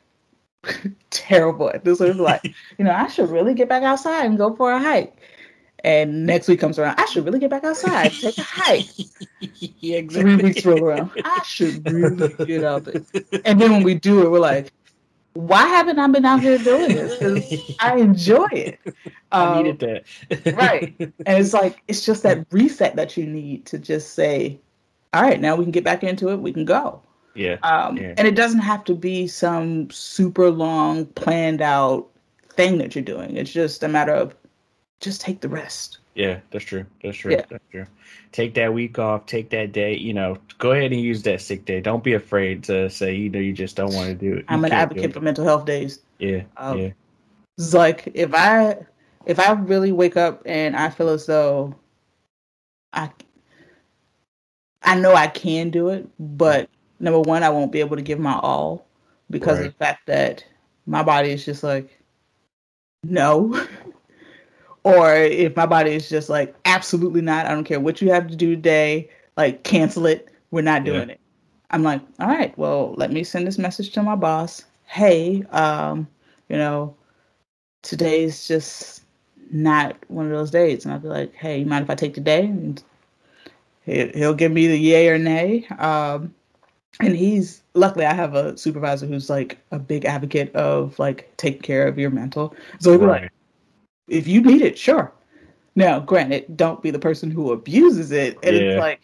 terrible 1.11 1.71
at 1.71 1.85
this. 1.85 1.99
We're 1.99 2.15
like, 2.15 2.45
you 2.79 2.85
know, 2.85 2.93
I 2.93 3.09
should 3.09 3.31
really 3.31 3.55
get 3.55 3.69
back 3.69 3.83
outside 3.83 4.27
and 4.27 4.39
go 4.39 4.55
for 4.55 4.71
a 4.71 4.79
hike. 4.79 5.17
And 5.85 6.27
next 6.27 6.49
week 6.49 6.59
comes 6.59 6.79
around, 6.79 6.99
I 6.99 7.07
should 7.07 7.25
really 7.25 7.39
get 7.39 7.51
back 7.51 7.63
outside, 7.63 8.11
take 8.11 8.37
a 8.37 8.43
hike. 8.43 8.89
yeah, 9.41 9.99
exactly. 9.99 10.37
Three 10.37 10.45
weeks 10.45 10.67
roll 10.67 10.83
around, 10.83 11.13
I 11.25 11.41
should 11.45 11.89
really 11.91 12.35
get 12.47 12.65
out 12.65 12.85
there. 12.85 13.01
And 13.45 13.61
then 13.61 13.71
when 13.71 13.85
we 13.85 13.95
do 13.95 14.23
it, 14.23 14.31
we're 14.31 14.41
like, 14.41 14.73
why 15.39 15.69
haven't 15.69 16.01
I 16.01 16.09
been 16.09 16.25
out 16.25 16.41
here 16.41 16.59
doing 16.59 16.89
this? 16.89 17.77
I 17.81 17.99
enjoy 17.99 18.49
it. 18.51 18.81
Um, 19.31 19.49
I 19.49 19.63
needed 19.63 19.79
that. 19.79 20.57
right. 20.57 20.97
And 20.99 21.39
it's 21.39 21.55
like, 21.55 21.81
it's 21.87 22.05
just 22.05 22.25
that 22.25 22.45
reset 22.51 22.97
that 22.97 23.17
you 23.17 23.25
need 23.25 23.65
to 23.67 23.79
just 23.79 24.15
say, 24.15 24.59
all 25.15 25.23
right, 25.23 25.41
now 25.41 25.55
we 25.55 25.65
can 25.65 25.71
get 25.71 25.85
back 25.85 26.03
into 26.03 26.31
it. 26.31 26.41
We 26.41 26.53
can 26.53 26.65
go. 26.65 27.01
Yeah. 27.37 27.59
Um, 27.63 27.97
yeah. 27.97 28.15
And 28.19 28.27
it 28.27 28.35
doesn't 28.35 28.63
have 28.63 28.83
to 28.87 28.97
be 28.97 29.29
some 29.29 29.89
super 29.91 30.51
long, 30.51 31.07
planned 31.07 31.63
out 31.63 32.09
thing 32.51 32.79
that 32.79 32.97
you're 32.97 33.05
doing. 33.05 33.37
It's 33.37 33.53
just 33.53 33.85
a 33.85 33.89
matter 33.89 34.13
of 34.13 34.35
just 34.99 35.21
take 35.21 35.41
the 35.41 35.49
rest. 35.49 35.99
Yeah, 36.19 36.41
that's 36.51 36.65
true. 36.65 36.85
That's 37.01 37.17
true. 37.17 37.31
Yeah. 37.31 37.45
That's 37.49 37.65
true. 37.71 37.87
Take 38.33 38.55
that 38.55 38.75
week 38.75 38.99
off. 38.99 39.27
Take 39.27 39.51
that 39.51 39.71
day. 39.71 39.97
You 39.97 40.13
know, 40.13 40.37
go 40.59 40.73
ahead 40.73 40.91
and 40.91 41.01
use 41.01 41.23
that 41.23 41.41
sick 41.41 41.65
day. 41.65 41.81
Don't 41.81 42.03
be 42.03 42.15
afraid 42.15 42.65
to 42.65 42.91
say 42.91 43.15
you 43.15 43.31
know 43.31 43.39
you 43.39 43.53
just 43.53 43.77
don't 43.77 43.95
want 43.95 44.09
to 44.09 44.15
do 44.17 44.39
it. 44.39 44.45
I'm 44.49 44.65
an 44.65 44.73
advocate 44.73 45.13
for 45.13 45.21
mental 45.21 45.45
health 45.45 45.65
days. 45.65 46.01
Yeah. 46.19 46.43
Um, 46.57 46.79
yeah. 46.79 46.91
It's 47.57 47.73
like 47.73 48.11
if 48.15 48.35
I 48.35 48.79
if 49.27 49.39
I 49.39 49.53
really 49.53 49.93
wake 49.93 50.17
up 50.17 50.43
and 50.45 50.75
I 50.75 50.91
feel 50.91 51.09
as 51.11 51.25
though 51.27 51.77
I 52.93 53.13
I 54.83 54.99
know 54.99 55.15
I 55.15 55.29
can 55.29 55.71
do 55.71 55.91
it, 55.91 56.09
but 56.19 56.69
number 56.99 57.21
one, 57.21 57.45
I 57.45 57.51
won't 57.51 57.71
be 57.71 57.79
able 57.79 57.95
to 57.95 58.03
give 58.03 58.19
my 58.19 58.37
all 58.43 58.89
because 59.31 59.59
right. 59.59 59.67
of 59.67 59.73
the 59.73 59.79
fact 59.79 60.07
that 60.07 60.45
my 60.85 61.05
body 61.05 61.31
is 61.31 61.45
just 61.45 61.63
like, 61.63 61.97
no. 63.05 63.65
or 64.89 65.15
if 65.15 65.55
my 65.55 65.67
body 65.67 65.93
is 65.93 66.09
just 66.09 66.31
like, 66.31 66.55
absolutely 66.65 67.21
not, 67.21 67.45
I 67.45 67.51
don't 67.51 67.65
care 67.65 67.79
what 67.79 68.01
you 68.01 68.11
have 68.11 68.27
to 68.29 68.37
do 68.37 68.55
today, 68.55 69.11
like 69.37 69.63
cancel 69.63 70.07
it, 70.07 70.31
we're 70.51 70.63
not 70.63 70.85
doing 70.85 71.09
yeah. 71.09 71.15
it. 71.15 71.21
I'm 71.71 71.83
like, 71.83 72.01
all 72.19 72.29
right, 72.29 72.57
well, 72.57 72.95
let 72.97 73.13
me 73.13 73.23
send 73.23 73.47
this 73.47 73.59
message 73.59 73.91
to 73.91 74.03
my 74.03 74.15
boss. 74.15 74.65
Hey, 74.87 75.43
um, 75.51 76.09
you 76.49 76.57
know, 76.57 76.97
today's 77.83 78.49
just 78.49 79.03
not 79.51 79.97
one 80.09 80.25
of 80.25 80.33
those 80.33 80.51
days. 80.51 80.87
And 80.87 80.95
I'll 80.95 81.01
be 81.01 81.09
like, 81.09 81.35
hey, 81.35 81.59
you 81.59 81.67
mind 81.67 81.85
if 81.85 81.91
I 81.91 81.95
take 81.95 82.15
the 82.15 82.23
day? 82.23 82.47
And 82.47 82.83
he'll 83.85 84.33
give 84.33 84.53
me 84.53 84.69
the 84.69 84.79
yay 84.79 85.09
or 85.09 85.19
nay. 85.19 85.67
Um, 85.79 86.35
and 87.01 87.15
he's 87.15 87.63
luckily 87.75 88.07
I 88.07 88.15
have 88.15 88.35
a 88.35 88.57
supervisor 88.57 89.07
who's 89.07 89.29
like 89.29 89.59
a 89.71 89.79
big 89.79 90.07
advocate 90.07 90.55
of 90.55 90.99
like 90.99 91.31
taking 91.37 91.61
care 91.61 91.87
of 91.87 91.99
your 91.99 92.11
mental. 92.11 92.55
So 92.81 92.93
he'll 92.93 93.07
right. 93.07 93.23
like, 93.23 93.33
if 94.09 94.27
you 94.27 94.41
need 94.41 94.63
it, 94.63 94.79
sure. 94.79 95.13
Now, 95.75 96.01
granted, 96.01 96.57
don't 96.57 96.83
be 96.83 96.91
the 96.91 96.99
person 96.99 97.31
who 97.31 97.53
abuses 97.53 98.11
it. 98.11 98.39
And 98.43 98.57
yeah. 98.57 98.63
it's 98.63 98.81
like, 98.81 99.01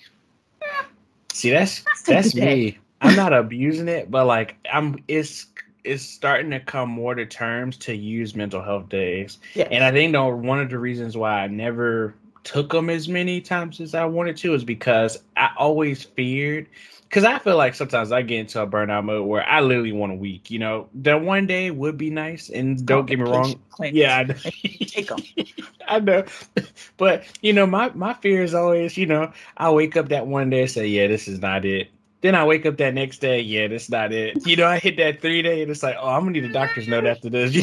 eh, 0.63 0.85
see, 1.33 1.51
that's 1.51 1.85
that's 2.05 2.35
me. 2.35 2.79
I'm 3.01 3.15
not 3.15 3.33
abusing 3.33 3.89
it, 3.89 4.11
but 4.11 4.27
like 4.27 4.57
I'm, 4.73 4.97
it's 5.07 5.47
it's 5.85 6.03
starting 6.03 6.51
to 6.51 6.61
come 6.61 6.89
more 6.89 7.15
to 7.15 7.27
terms 7.27 7.77
to 7.77 7.95
use 7.95 8.35
mental 8.35 8.63
health 8.63 8.89
days. 8.89 9.39
Yes. 9.55 9.69
And 9.71 9.85
I 9.85 9.93
think 9.93 10.13
though 10.13 10.35
one 10.35 10.59
of 10.59 10.71
the 10.71 10.79
reasons 10.79 11.17
why 11.17 11.43
I 11.43 11.47
never 11.47 12.15
took 12.45 12.71
them 12.71 12.91
as 12.91 13.09
many 13.09 13.41
times 13.41 13.81
as 13.81 13.95
I 13.95 14.05
wanted 14.05 14.37
to 14.39 14.55
is 14.55 14.65
because 14.65 15.19
I 15.37 15.51
always 15.57 16.05
feared 16.05 16.69
because 17.15 17.25
I 17.25 17.39
feel 17.39 17.57
like 17.57 17.77
sometimes 17.77 18.11
I 18.11 18.23
get 18.23 18.41
into 18.41 18.61
a 18.61 18.67
burnout 18.67 19.05
mode 19.05 19.29
where 19.29 19.49
I 19.49 19.61
literally 19.61 19.93
want 19.93 20.11
a 20.11 20.17
week. 20.17 20.51
You 20.51 20.59
know, 20.59 20.89
that 20.95 21.23
one 21.23 21.47
day 21.47 21.71
would 21.71 21.97
be 21.97 22.11
nice, 22.11 22.51
and 22.51 22.85
don't 22.85 23.07
get 23.07 23.21
me 23.21 23.25
wrong. 23.25 23.55
Yeah, 23.81 24.17
I 24.19 24.25
know. 24.25 24.35
take 24.35 25.09
them. 25.09 25.23
I 25.89 26.01
know, 26.01 26.25
but 26.97 27.25
you 27.41 27.53
know, 27.53 27.67
my 27.67 27.91
my 27.95 28.15
fear 28.15 28.43
is 28.43 28.53
always, 28.53 28.97
you 28.97 29.07
know, 29.07 29.33
I 29.57 29.71
wake 29.71 29.97
up 29.97 30.09
that 30.09 30.27
one 30.27 30.51
day 30.51 30.63
and 30.63 30.71
say, 30.71 30.89
yeah, 30.89 31.07
this 31.07 31.29
is 31.29 31.41
not 31.41 31.65
it. 31.65 31.91
Then 32.23 32.35
I 32.35 32.45
wake 32.45 32.67
up 32.67 32.79
that 32.79 32.95
next 32.95 33.19
day, 33.19 33.41
yeah, 33.41 33.69
that's 33.69 33.91
not 33.91 34.11
it. 34.11 34.45
You 34.47 34.57
know, 34.57 34.67
I 34.67 34.79
hit 34.79 34.97
that 34.97 35.21
three 35.21 35.43
day, 35.43 35.63
and 35.63 35.71
it's 35.71 35.83
like, 35.83 35.97
oh, 36.01 36.09
I'm 36.09 36.23
gonna 36.23 36.33
need 36.33 36.47
a 36.47 36.53
doctor's 36.53 36.89
note 36.89 37.07
after 37.07 37.31
this. 37.31 37.55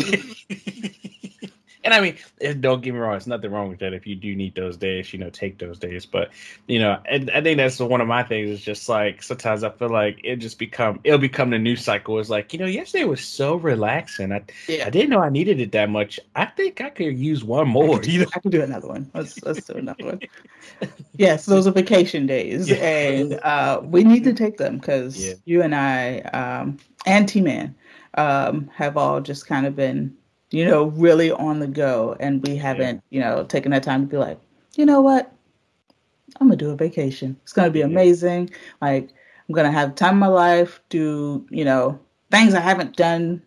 And 1.84 1.94
I 1.94 2.00
mean, 2.00 2.60
don't 2.60 2.82
get 2.82 2.94
me 2.94 3.00
wrong, 3.00 3.12
there's 3.12 3.26
nothing 3.26 3.52
wrong 3.52 3.70
with 3.70 3.80
that. 3.80 3.94
If 3.94 4.06
you 4.06 4.15
do 4.15 4.36
need 4.36 4.54
those 4.54 4.78
days, 4.78 5.12
you 5.13 5.20
know, 5.20 5.32
take 5.32 5.58
those 5.58 5.80
days. 5.80 6.06
But 6.06 6.30
you 6.67 6.80
know, 6.80 7.00
and 7.06 7.32
I 7.32 7.41
think 7.41 7.58
that's 7.58 7.80
one 7.80 8.02
of 8.02 8.08
my 8.08 8.22
things. 8.24 8.50
Is 8.52 8.62
just 8.62 8.88
like 8.88 9.24
sometimes 9.24 9.63
I 9.63 9.72
feel 9.72 9.89
like 9.89 10.20
it 10.24 10.36
just 10.38 10.60
become 10.60 11.00
it'll 11.04 11.17
become 11.17 11.50
the 11.50 11.58
news 11.58 11.84
cycle. 11.84 12.20
It's 12.20 12.30
like 12.30 12.54
you 12.54 12.60
know, 12.60 12.67
yesterday 12.67 13.06
was 13.06 13.24
so 13.24 13.56
relaxing. 13.56 14.32
I 14.32 14.44
yeah. 14.67 14.86
I 14.86 14.89
didn't 14.91 15.10
know 15.10 15.22
I 15.22 15.30
needed 15.30 15.60
it 15.60 15.72
that 15.72 15.89
much. 15.89 16.20
I 16.36 16.46
think 16.46 16.82
I 16.82 16.91
could 16.91 17.17
use 17.17 17.44
one 17.44 17.67
more. 17.67 17.98
I 17.98 18.00
can, 18.00 18.26
I 18.36 18.39
can 18.39 18.52
do 18.52 18.62
another 18.62 18.88
one. 18.88 19.10
Let's 19.15 19.41
let's 19.44 19.65
do 19.65 19.74
another 19.74 20.06
one. 20.06 20.20
yes, 21.17 21.48
those 21.48 21.65
are 21.65 21.72
vacation 21.72 22.28
days, 22.28 22.70
yeah. 22.70 22.76
and 22.76 23.34
uh, 23.41 23.82
we 23.84 24.04
need 24.04 24.24
to 24.26 24.34
take 24.34 24.58
them 24.58 24.78
because 24.78 25.17
yeah. 25.17 25.34
you 25.46 25.63
and 25.63 25.74
I 25.74 26.20
um, 26.20 26.78
and 27.08 27.28
T 27.28 27.41
Man 27.41 27.74
um, 28.15 28.70
have 28.76 28.98
all 28.98 29.20
just 29.20 29.48
kind 29.48 29.65
of 29.65 29.76
been 29.76 30.15
you 30.52 30.66
know, 30.66 30.86
really 30.86 31.32
on 31.32 31.60
the 31.60 31.68
go. 31.68 32.16
And 32.20 32.46
we 32.46 32.56
haven't, 32.56 33.04
yeah. 33.10 33.18
you 33.18 33.20
know, 33.24 33.44
taken 33.46 33.72
that 33.72 33.84
time 33.84 34.02
to 34.02 34.08
be 34.08 34.18
like, 34.18 34.40
you 34.76 34.86
know 34.86 35.02
what? 35.02 35.34
I'm 36.40 36.48
gonna 36.48 36.58
do 36.58 36.72
a 36.72 36.76
vacation. 36.76 37.38
It's 37.44 37.54
gonna 37.54 37.72
be 37.72 37.82
amazing. 37.82 38.52
Like 38.82 39.10
I'm 39.48 39.56
gonna 39.56 39.72
have 39.72 39.96
time 39.96 40.14
in 40.14 40.20
my 40.20 40.28
life, 40.28 40.82
do 40.90 41.46
you 41.50 41.66
know 41.66 42.00
things 42.32 42.54
I 42.54 42.62
haven't 42.62 42.96
done 42.96 43.44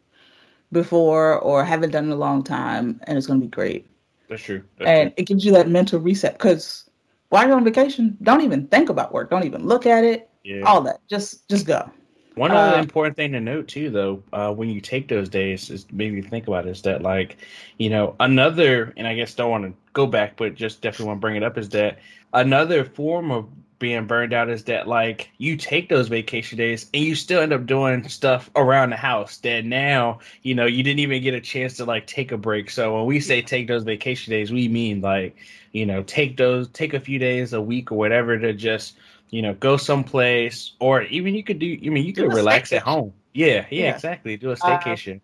before 0.70 1.38
or 1.40 1.64
haven't 1.64 1.90
done 1.90 2.04
in 2.04 2.10
a 2.10 2.16
long 2.16 2.44
time, 2.44 3.00
and 3.04 3.16
it's 3.16 3.26
gonna 3.26 3.40
be 3.40 3.46
great. 3.46 3.86
That's 4.28 4.42
true. 4.42 4.62
That's 4.78 4.88
and 4.88 5.10
true. 5.10 5.14
it 5.16 5.26
gives 5.26 5.44
you 5.44 5.52
that 5.52 5.68
mental 5.68 5.98
reset 6.00 6.34
because 6.34 6.88
while 7.30 7.46
you're 7.46 7.56
on 7.56 7.64
vacation, 7.64 8.16
don't 8.22 8.42
even 8.42 8.66
think 8.68 8.88
about 8.88 9.12
work. 9.12 9.30
Don't 9.30 9.44
even 9.44 9.66
look 9.66 9.86
at 9.86 10.04
it. 10.04 10.28
Yeah. 10.44 10.62
All 10.62 10.82
that. 10.82 11.00
Just 11.08 11.48
just 11.48 11.66
go. 11.66 11.90
One 12.34 12.56
other 12.56 12.76
Uh, 12.76 12.78
important 12.78 13.16
thing 13.16 13.32
to 13.32 13.40
note 13.40 13.68
too, 13.68 13.90
though, 13.90 14.22
uh, 14.32 14.52
when 14.52 14.68
you 14.68 14.80
take 14.80 15.08
those 15.08 15.28
days, 15.28 15.70
is 15.70 15.86
maybe 15.92 16.20
think 16.20 16.48
about 16.48 16.66
is 16.66 16.82
that 16.82 17.02
like, 17.02 17.36
you 17.78 17.90
know, 17.90 18.16
another, 18.20 18.92
and 18.96 19.06
I 19.06 19.14
guess 19.14 19.34
don't 19.34 19.50
want 19.50 19.64
to 19.64 19.74
go 19.92 20.06
back, 20.06 20.36
but 20.36 20.54
just 20.54 20.80
definitely 20.82 21.06
want 21.06 21.18
to 21.18 21.20
bring 21.20 21.36
it 21.36 21.44
up 21.44 21.56
is 21.58 21.68
that 21.70 21.98
another 22.32 22.84
form 22.84 23.30
of 23.30 23.48
being 23.78 24.06
burned 24.06 24.32
out 24.32 24.48
is 24.48 24.64
that 24.64 24.88
like 24.88 25.30
you 25.38 25.56
take 25.56 25.88
those 25.88 26.08
vacation 26.08 26.56
days 26.56 26.88
and 26.94 27.04
you 27.04 27.14
still 27.14 27.40
end 27.42 27.52
up 27.52 27.66
doing 27.66 28.08
stuff 28.08 28.48
around 28.56 28.90
the 28.90 28.96
house 28.96 29.36
that 29.38 29.64
now 29.64 30.18
you 30.42 30.54
know 30.54 30.64
you 30.64 30.82
didn't 30.82 31.00
even 31.00 31.22
get 31.22 31.34
a 31.34 31.40
chance 31.40 31.76
to 31.76 31.84
like 31.84 32.06
take 32.06 32.32
a 32.32 32.38
break. 32.38 32.70
So 32.70 32.96
when 32.96 33.06
we 33.06 33.20
say 33.20 33.42
take 33.42 33.68
those 33.68 33.84
vacation 33.84 34.30
days, 34.30 34.52
we 34.52 34.68
mean 34.68 35.00
like 35.00 35.36
you 35.72 35.84
know 35.86 36.02
take 36.04 36.36
those 36.36 36.68
take 36.68 36.94
a 36.94 37.00
few 37.00 37.18
days 37.18 37.52
a 37.52 37.60
week 37.60 37.92
or 37.92 37.98
whatever 37.98 38.38
to 38.38 38.52
just 38.54 38.96
you 39.34 39.42
know, 39.42 39.54
go 39.54 39.76
someplace, 39.76 40.74
or 40.78 41.02
even 41.02 41.34
you 41.34 41.42
could 41.42 41.58
do. 41.58 41.76
I 41.84 41.88
mean, 41.88 42.06
you 42.06 42.12
could 42.12 42.32
relax 42.32 42.72
at 42.72 42.82
home. 42.82 43.12
Yeah, 43.32 43.66
yeah, 43.68 43.86
Yeah. 43.86 43.94
exactly. 43.94 44.36
Do 44.36 44.50
a 44.50 44.52
uh, 44.52 44.56
staycation. 44.56 45.20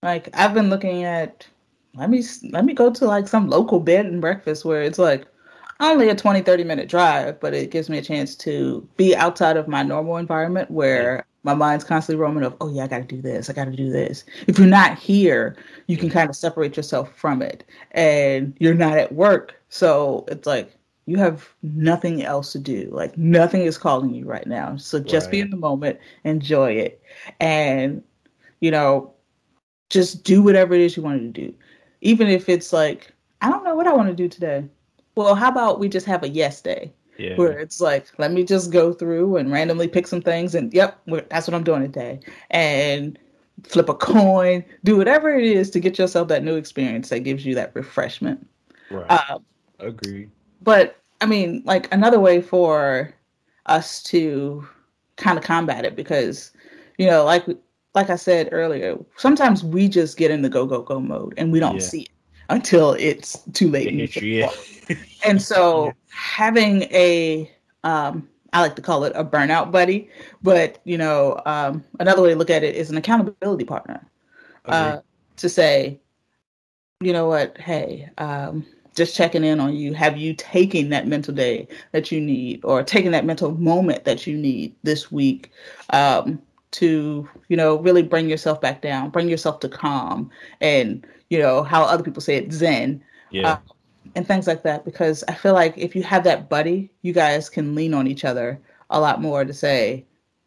Like 0.00 0.28
I've 0.32 0.54
been 0.54 0.70
looking 0.70 1.02
at 1.02 1.48
let 1.94 2.08
me 2.08 2.22
let 2.50 2.64
me 2.64 2.72
go 2.72 2.92
to 2.92 3.04
like 3.04 3.26
some 3.26 3.50
local 3.50 3.80
bed 3.80 4.06
and 4.06 4.20
breakfast 4.20 4.64
where 4.64 4.82
it's 4.82 4.98
like 4.98 5.26
only 5.80 6.08
a 6.08 6.14
20 6.14 6.40
30 6.42 6.62
minute 6.62 6.88
drive, 6.88 7.40
but 7.40 7.52
it 7.52 7.72
gives 7.72 7.90
me 7.90 7.98
a 7.98 8.02
chance 8.02 8.36
to 8.36 8.88
be 8.96 9.16
outside 9.16 9.56
of 9.56 9.66
my 9.66 9.82
normal 9.82 10.18
environment 10.18 10.70
where 10.70 11.26
my 11.42 11.54
mind's 11.54 11.82
constantly 11.82 12.22
roaming 12.22 12.44
of, 12.44 12.54
oh 12.60 12.72
yeah, 12.72 12.84
I 12.84 12.86
got 12.86 12.98
to 12.98 13.16
do 13.16 13.20
this, 13.20 13.50
I 13.50 13.54
got 13.54 13.64
to 13.64 13.72
do 13.72 13.90
this. 13.90 14.22
If 14.46 14.56
you're 14.56 14.68
not 14.68 14.96
here, 14.96 15.56
you 15.88 15.96
can 15.96 16.08
kind 16.08 16.30
of 16.30 16.36
separate 16.36 16.76
yourself 16.76 17.12
from 17.16 17.42
it, 17.42 17.64
and 17.90 18.56
you're 18.60 18.74
not 18.74 18.96
at 18.96 19.12
work, 19.12 19.60
so 19.68 20.24
it's 20.28 20.46
like 20.46 20.72
you 21.06 21.16
have 21.16 21.48
nothing 21.62 22.22
else 22.22 22.52
to 22.52 22.58
do. 22.58 22.88
Like 22.92 23.16
nothing 23.18 23.62
is 23.62 23.78
calling 23.78 24.14
you 24.14 24.24
right 24.24 24.46
now. 24.46 24.76
So 24.76 25.00
just 25.00 25.30
be 25.30 25.40
in 25.40 25.50
the 25.50 25.56
moment, 25.56 25.98
enjoy 26.24 26.72
it, 26.72 27.02
and 27.40 28.02
you 28.60 28.70
know, 28.70 29.12
just 29.90 30.24
do 30.24 30.42
whatever 30.42 30.74
it 30.74 30.80
is 30.80 30.96
you 30.96 31.02
wanted 31.02 31.34
to 31.34 31.46
do. 31.46 31.54
Even 32.00 32.28
if 32.28 32.48
it's 32.48 32.72
like, 32.72 33.12
I 33.40 33.50
don't 33.50 33.64
know 33.64 33.74
what 33.74 33.86
I 33.86 33.92
want 33.92 34.08
to 34.08 34.14
do 34.14 34.28
today. 34.28 34.64
Well, 35.14 35.34
how 35.34 35.50
about 35.50 35.78
we 35.78 35.88
just 35.88 36.06
have 36.06 36.22
a 36.22 36.28
yes 36.28 36.60
day 36.60 36.92
yeah, 37.18 37.36
where 37.36 37.58
it's 37.58 37.80
like, 37.80 38.06
let 38.18 38.32
me 38.32 38.44
just 38.44 38.72
go 38.72 38.92
through 38.92 39.36
and 39.36 39.52
randomly 39.52 39.88
pick 39.88 40.06
some 40.06 40.22
things 40.22 40.54
and 40.54 40.72
yep, 40.72 41.00
we're- 41.06 41.26
that's 41.30 41.46
what 41.46 41.54
I'm 41.54 41.64
doing 41.64 41.82
today. 41.82 42.20
And 42.50 43.18
flip 43.64 43.88
a 43.88 43.94
coin, 43.94 44.64
do 44.84 44.96
whatever 44.96 45.30
it 45.34 45.44
is 45.44 45.70
to 45.70 45.80
get 45.80 45.98
yourself 45.98 46.28
that 46.28 46.42
new 46.42 46.56
experience 46.56 47.10
that 47.10 47.20
gives 47.20 47.44
you 47.44 47.54
that 47.56 47.74
refreshment. 47.74 48.46
right. 48.90 49.06
Uh, 49.10 49.38
Agreed. 49.78 50.30
But 50.62 50.96
I 51.20 51.26
mean, 51.26 51.62
like 51.64 51.92
another 51.92 52.20
way 52.20 52.40
for 52.40 53.12
us 53.66 54.02
to 54.04 54.66
kind 55.16 55.38
of 55.38 55.44
combat 55.44 55.84
it 55.84 55.96
because, 55.96 56.52
you 56.98 57.06
know, 57.06 57.24
like 57.24 57.46
like 57.94 58.10
I 58.10 58.16
said 58.16 58.48
earlier, 58.52 58.96
sometimes 59.16 59.64
we 59.64 59.88
just 59.88 60.16
get 60.16 60.30
in 60.30 60.42
the 60.42 60.48
go 60.48 60.66
go 60.66 60.82
go 60.82 61.00
mode 61.00 61.34
and 61.36 61.52
we 61.52 61.60
don't 61.60 61.80
Yeah. 61.80 61.80
see 61.82 62.02
it 62.02 62.10
until 62.50 62.92
it's 62.94 63.42
too 63.52 63.70
late. 63.70 63.86
It 63.86 63.90
and 63.90 64.00
you 64.00 64.06
hits 64.06 64.16
you, 64.20 64.32
get 64.40 64.50
yeah. 64.88 64.96
and 65.24 65.40
so 65.40 65.84
Yeah. 65.86 65.92
having 66.10 66.82
a 66.84 67.50
um 67.84 68.28
I 68.52 68.60
like 68.60 68.76
to 68.76 68.82
call 68.82 69.04
it 69.04 69.12
a 69.16 69.24
burnout 69.24 69.70
buddy, 69.72 70.10
but 70.42 70.78
you 70.84 70.98
know, 70.98 71.40
um, 71.46 71.82
another 72.00 72.22
way 72.22 72.30
to 72.30 72.36
look 72.36 72.50
at 72.50 72.62
it 72.62 72.74
is 72.76 72.90
an 72.90 72.98
accountability 72.98 73.64
partner 73.64 74.06
uh, 74.66 74.98
to 75.36 75.48
say, 75.48 76.00
you 77.00 77.12
know 77.14 77.26
what, 77.28 77.56
hey, 77.58 78.10
um, 78.18 78.66
just 78.94 79.16
checking 79.16 79.44
in 79.44 79.60
on 79.60 79.74
you. 79.74 79.94
Have 79.94 80.16
you 80.16 80.34
taken 80.34 80.90
that 80.90 81.06
mental 81.06 81.34
day 81.34 81.68
that 81.92 82.12
you 82.12 82.20
need, 82.20 82.60
or 82.64 82.82
taken 82.82 83.12
that 83.12 83.24
mental 83.24 83.52
moment 83.52 84.04
that 84.04 84.26
you 84.26 84.36
need 84.36 84.74
this 84.82 85.10
week 85.10 85.50
um, 85.90 86.40
to, 86.72 87.28
you 87.48 87.56
know, 87.56 87.76
really 87.76 88.02
bring 88.02 88.28
yourself 88.28 88.60
back 88.60 88.82
down, 88.82 89.10
bring 89.10 89.28
yourself 89.28 89.60
to 89.60 89.68
calm, 89.68 90.30
and 90.60 91.06
you 91.30 91.38
know 91.38 91.62
how 91.62 91.82
other 91.82 92.02
people 92.02 92.22
say 92.22 92.36
it, 92.36 92.52
zen 92.52 93.02
yeah, 93.30 93.52
uh, 93.52 93.58
and 94.14 94.26
things 94.26 94.46
like 94.46 94.62
that 94.62 94.84
because 94.84 95.24
I 95.28 95.34
feel 95.34 95.54
like 95.54 95.76
if 95.78 95.96
you 95.96 96.02
have 96.02 96.24
that 96.24 96.48
buddy, 96.48 96.90
you 97.02 97.12
guys 97.12 97.48
can 97.48 97.74
lean 97.74 97.94
on 97.94 98.06
each 98.06 98.24
other 98.24 98.60
a 98.90 99.00
lot 99.00 99.20
more 99.20 99.44
to 99.44 99.54
say, 99.54 100.04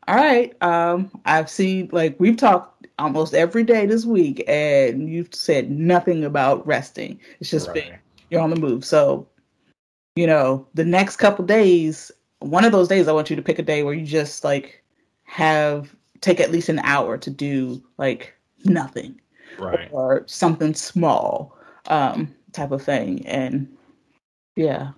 all 0.08 0.15
right, 0.15 0.53
um, 0.62 1.12
I've 1.25 1.49
seen 1.49 1.89
like 1.91 2.15
we've 2.19 2.38
talked 2.38 2.88
almost 2.99 3.34
every 3.34 3.63
day 3.63 3.86
this 3.86 4.05
week 4.05 4.43
and 4.47 5.10
you've 5.10 5.34
said 5.34 5.71
nothing 5.71 6.23
about 6.23 6.65
resting. 6.67 7.19
It's 7.39 7.49
just 7.49 7.73
been 7.73 7.89
right. 7.89 7.99
You're 8.36 8.43
on 8.43 8.50
the 8.50 8.56
move. 8.60 8.86
So, 8.86 9.28
you 10.15 10.28
know, 10.28 10.67
the 10.74 10.84
next 10.84 11.15
couple 11.15 11.45
days, 11.45 12.12
one 12.39 12.65
of 12.65 12.71
those 12.71 12.89
days 12.89 13.08
I 13.08 13.13
want 13.13 13.30
you 13.30 13.36
to 13.36 13.41
pick 13.41 13.60
a 13.60 13.63
day 13.63 13.82
where 13.82 13.93
you 13.93 14.06
just 14.06 14.43
like 14.43 14.84
have 15.24 15.95
take 16.21 16.39
at 16.39 16.52
least 16.52 16.69
an 16.69 16.80
hour 16.80 17.17
to 17.17 17.30
do 17.30 17.82
like 17.98 18.34
nothing 18.65 19.19
right. 19.58 19.89
or 19.91 20.24
something 20.28 20.74
small 20.74 21.56
um 21.88 22.34
type 22.52 22.71
of 22.71 22.82
thing 22.82 23.26
and 23.28 23.67
yeah 24.56 24.91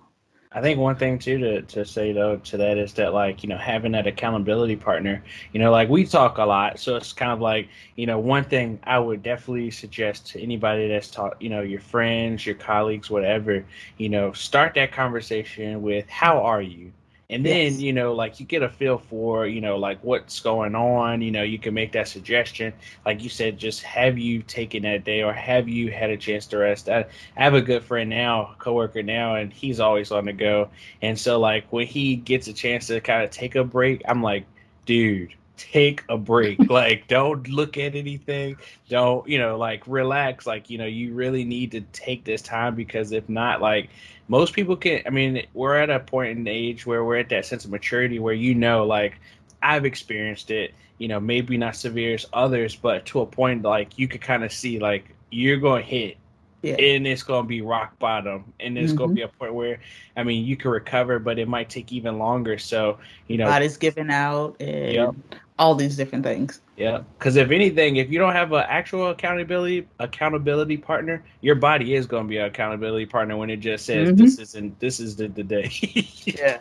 I 0.50 0.62
think 0.62 0.78
one 0.78 0.96
thing 0.96 1.18
too 1.18 1.38
to, 1.38 1.62
to 1.62 1.84
say 1.84 2.12
though 2.12 2.36
to 2.36 2.56
that 2.56 2.78
is 2.78 2.94
that 2.94 3.12
like 3.12 3.42
you 3.42 3.50
know 3.50 3.58
having 3.58 3.92
that 3.92 4.06
accountability 4.06 4.76
partner 4.76 5.22
you 5.52 5.60
know 5.60 5.70
like 5.70 5.90
we 5.90 6.06
talk 6.06 6.38
a 6.38 6.44
lot 6.44 6.78
so 6.78 6.96
it's 6.96 7.12
kind 7.12 7.32
of 7.32 7.40
like 7.40 7.68
you 7.96 8.06
know 8.06 8.18
one 8.18 8.44
thing 8.44 8.80
I 8.84 8.98
would 8.98 9.22
definitely 9.22 9.70
suggest 9.70 10.26
to 10.28 10.40
anybody 10.42 10.88
that's 10.88 11.10
taught 11.10 11.40
you 11.40 11.50
know 11.50 11.60
your 11.60 11.80
friends 11.80 12.46
your 12.46 12.54
colleagues 12.54 13.10
whatever 13.10 13.64
you 13.98 14.08
know 14.08 14.32
start 14.32 14.72
that 14.74 14.90
conversation 14.90 15.82
with 15.82 16.08
how 16.08 16.40
are 16.40 16.62
you 16.62 16.92
and 17.30 17.44
then 17.44 17.78
Yes. 17.78 17.80
you 17.80 17.92
know 17.92 18.14
like 18.14 18.40
you 18.40 18.46
get 18.46 18.62
a 18.62 18.68
feel 18.68 18.98
for 18.98 19.46
you 19.46 19.60
know 19.60 19.76
like 19.76 20.02
what's 20.02 20.40
going 20.40 20.74
on 20.74 21.20
you 21.20 21.30
know 21.30 21.42
you 21.42 21.58
can 21.58 21.74
make 21.74 21.92
that 21.92 22.08
suggestion 22.08 22.72
like 23.04 23.22
you 23.22 23.28
said 23.28 23.58
just 23.58 23.82
have 23.82 24.18
you 24.18 24.42
taken 24.42 24.82
that 24.82 25.04
day 25.04 25.22
or 25.22 25.32
have 25.32 25.68
you 25.68 25.90
had 25.90 26.10
a 26.10 26.16
chance 26.16 26.46
to 26.46 26.56
rest 26.58 26.88
I, 26.88 27.04
I 27.36 27.44
have 27.44 27.54
a 27.54 27.60
good 27.62 27.84
friend 27.84 28.08
now, 28.10 28.54
coworker 28.58 29.02
now, 29.02 29.34
and 29.36 29.52
he's 29.52 29.80
always 29.80 30.10
on 30.10 30.24
the 30.26 30.32
go. 30.32 30.70
And 31.02 31.18
so, 31.18 31.38
like, 31.40 31.66
when 31.72 31.86
he 31.86 32.16
gets 32.16 32.48
a 32.48 32.52
chance 32.52 32.86
to 32.88 33.00
kind 33.00 33.22
of 33.24 33.30
take 33.30 33.54
a 33.56 33.64
break, 33.64 34.02
I'm 34.08 34.22
like, 34.22 34.46
dude, 34.86 35.34
take 35.58 36.04
a 36.08 36.16
break. 36.16 36.70
like, 36.70 37.06
don't 37.08 37.46
look 37.48 37.76
at 37.76 37.94
anything. 37.94 38.56
Don't, 38.88 39.28
you 39.28 39.38
know, 39.38 39.58
like, 39.58 39.82
relax. 39.86 40.46
Like, 40.46 40.70
you 40.70 40.78
know, 40.78 40.86
you 40.86 41.12
really 41.12 41.44
need 41.44 41.72
to 41.72 41.80
take 41.92 42.24
this 42.24 42.40
time 42.40 42.74
because 42.74 43.12
if 43.12 43.28
not, 43.28 43.60
like, 43.60 43.90
most 44.28 44.54
people 44.54 44.76
can. 44.76 45.02
I 45.06 45.10
mean, 45.10 45.44
we're 45.54 45.76
at 45.76 45.90
a 45.90 46.00
point 46.00 46.38
in 46.38 46.46
age 46.46 46.86
where 46.86 47.04
we're 47.04 47.16
at 47.16 47.28
that 47.30 47.44
sense 47.44 47.64
of 47.64 47.70
maturity 47.70 48.18
where 48.18 48.34
you 48.34 48.54
know, 48.54 48.86
like, 48.86 49.18
I've 49.62 49.84
experienced 49.84 50.50
it. 50.50 50.74
You 50.98 51.06
know, 51.06 51.20
maybe 51.20 51.56
not 51.56 51.76
severe 51.76 52.14
as 52.14 52.26
others, 52.32 52.74
but 52.74 53.06
to 53.06 53.20
a 53.20 53.26
point 53.26 53.62
like 53.62 53.98
you 53.98 54.08
could 54.08 54.20
kind 54.20 54.42
of 54.42 54.52
see 54.52 54.80
like 54.80 55.14
you're 55.30 55.58
going 55.58 55.84
to 55.84 55.88
hit 55.88 56.16
yeah 56.62 56.74
and 56.74 57.06
it's 57.06 57.22
going 57.22 57.44
to 57.44 57.48
be 57.48 57.60
rock 57.60 57.98
bottom 57.98 58.52
and 58.60 58.76
it's 58.76 58.92
going 58.92 59.14
to 59.14 59.20
mm-hmm. 59.20 59.28
be 59.28 59.36
a 59.36 59.38
point 59.38 59.54
where 59.54 59.80
i 60.16 60.22
mean 60.22 60.44
you 60.44 60.56
can 60.56 60.70
recover 60.70 61.18
but 61.18 61.38
it 61.38 61.48
might 61.48 61.68
take 61.68 61.92
even 61.92 62.18
longer 62.18 62.58
so 62.58 62.98
you 63.28 63.36
know 63.36 63.46
body's 63.46 63.76
giving 63.76 64.10
out 64.10 64.56
and 64.60 64.92
Yep. 64.92 65.14
All 65.58 65.74
these 65.74 65.96
different 65.96 66.24
things. 66.24 66.60
Yeah 66.76 67.00
because 67.18 67.36
if 67.36 67.50
anything 67.50 67.96
if 67.96 68.10
you 68.10 68.18
don't 68.18 68.32
have 68.34 68.52
an 68.52 68.64
actual 68.68 69.08
accountability 69.10 69.88
accountability 69.98 70.76
partner 70.76 71.24
your 71.40 71.56
body 71.56 71.94
is 71.94 72.06
going 72.06 72.24
to 72.24 72.28
be 72.28 72.36
an 72.38 72.46
accountability 72.46 73.06
partner 73.06 73.36
when 73.36 73.50
it 73.50 73.56
just 73.58 73.84
says 73.84 74.10
Mhm. 74.10 74.16
this 74.18 74.38
isn't 74.38 74.78
this 74.80 75.00
is 75.00 75.16
the, 75.16 75.28
the 75.28 75.42
day. 75.42 75.70
Yeah. 76.26 76.58